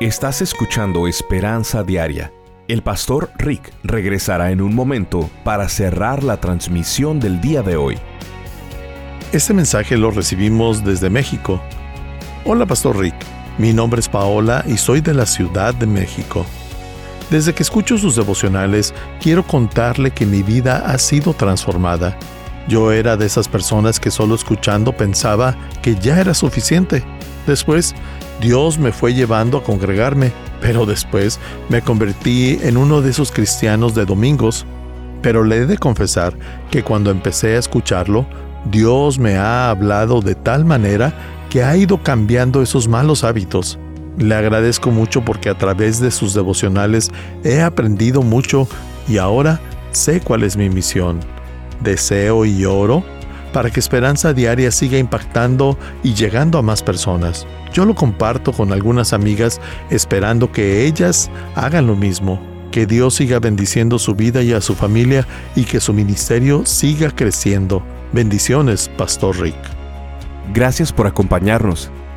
Estás 0.00 0.42
escuchando 0.42 1.06
Esperanza 1.06 1.82
Diaria. 1.82 2.30
El 2.68 2.82
pastor 2.82 3.30
Rick 3.38 3.72
regresará 3.82 4.50
en 4.50 4.60
un 4.60 4.74
momento 4.74 5.30
para 5.42 5.68
cerrar 5.68 6.22
la 6.22 6.38
transmisión 6.38 7.20
del 7.20 7.40
día 7.40 7.62
de 7.62 7.76
hoy. 7.76 7.96
Este 9.32 9.54
mensaje 9.54 9.96
lo 9.96 10.10
recibimos 10.10 10.84
desde 10.84 11.08
México. 11.08 11.62
Hola, 12.44 12.66
pastor 12.66 12.98
Rick. 12.98 13.14
Mi 13.56 13.72
nombre 13.72 14.00
es 14.00 14.08
Paola 14.08 14.64
y 14.66 14.76
soy 14.76 15.00
de 15.00 15.14
la 15.14 15.24
Ciudad 15.24 15.74
de 15.74 15.86
México. 15.86 16.44
Desde 17.30 17.52
que 17.52 17.64
escucho 17.64 17.98
sus 17.98 18.14
devocionales, 18.14 18.94
quiero 19.20 19.44
contarle 19.44 20.12
que 20.12 20.24
mi 20.24 20.42
vida 20.42 20.84
ha 20.86 20.96
sido 20.96 21.34
transformada. 21.34 22.16
Yo 22.68 22.92
era 22.92 23.16
de 23.16 23.26
esas 23.26 23.48
personas 23.48 23.98
que 23.98 24.12
solo 24.12 24.36
escuchando 24.36 24.92
pensaba 24.92 25.56
que 25.82 25.96
ya 25.96 26.20
era 26.20 26.34
suficiente. 26.34 27.04
Después 27.46 27.94
Dios 28.40 28.78
me 28.78 28.92
fue 28.92 29.12
llevando 29.12 29.58
a 29.58 29.64
congregarme, 29.64 30.32
pero 30.60 30.86
después 30.86 31.40
me 31.68 31.82
convertí 31.82 32.60
en 32.62 32.76
uno 32.76 33.02
de 33.02 33.10
esos 33.10 33.32
cristianos 33.32 33.94
de 33.94 34.04
domingos. 34.04 34.64
Pero 35.20 35.42
le 35.42 35.58
he 35.58 35.66
de 35.66 35.78
confesar 35.78 36.36
que 36.70 36.84
cuando 36.84 37.10
empecé 37.10 37.56
a 37.56 37.58
escucharlo, 37.58 38.26
Dios 38.70 39.18
me 39.18 39.36
ha 39.36 39.70
hablado 39.70 40.20
de 40.20 40.36
tal 40.36 40.64
manera 40.64 41.12
que 41.50 41.64
ha 41.64 41.76
ido 41.76 42.02
cambiando 42.02 42.62
esos 42.62 42.86
malos 42.86 43.24
hábitos. 43.24 43.80
Le 44.18 44.34
agradezco 44.34 44.90
mucho 44.90 45.24
porque 45.24 45.50
a 45.50 45.58
través 45.58 46.00
de 46.00 46.10
sus 46.10 46.32
devocionales 46.32 47.10
he 47.44 47.60
aprendido 47.60 48.22
mucho 48.22 48.66
y 49.08 49.18
ahora 49.18 49.60
sé 49.92 50.20
cuál 50.20 50.42
es 50.42 50.56
mi 50.56 50.70
misión. 50.70 51.20
Deseo 51.82 52.44
y 52.44 52.64
oro 52.64 53.04
para 53.52 53.70
que 53.70 53.80
Esperanza 53.80 54.32
Diaria 54.32 54.70
siga 54.70 54.98
impactando 54.98 55.78
y 56.02 56.14
llegando 56.14 56.58
a 56.58 56.62
más 56.62 56.82
personas. 56.82 57.46
Yo 57.72 57.84
lo 57.84 57.94
comparto 57.94 58.52
con 58.52 58.72
algunas 58.72 59.12
amigas 59.12 59.60
esperando 59.90 60.50
que 60.50 60.86
ellas 60.86 61.30
hagan 61.54 61.86
lo 61.86 61.96
mismo, 61.96 62.40
que 62.70 62.86
Dios 62.86 63.14
siga 63.14 63.38
bendiciendo 63.38 63.98
su 63.98 64.14
vida 64.14 64.42
y 64.42 64.52
a 64.52 64.60
su 64.60 64.74
familia 64.74 65.26
y 65.54 65.64
que 65.64 65.80
su 65.80 65.92
ministerio 65.92 66.64
siga 66.64 67.10
creciendo. 67.10 67.82
Bendiciones, 68.12 68.90
Pastor 68.96 69.38
Rick. 69.40 69.56
Gracias 70.52 70.92
por 70.92 71.06
acompañarnos. 71.06 71.90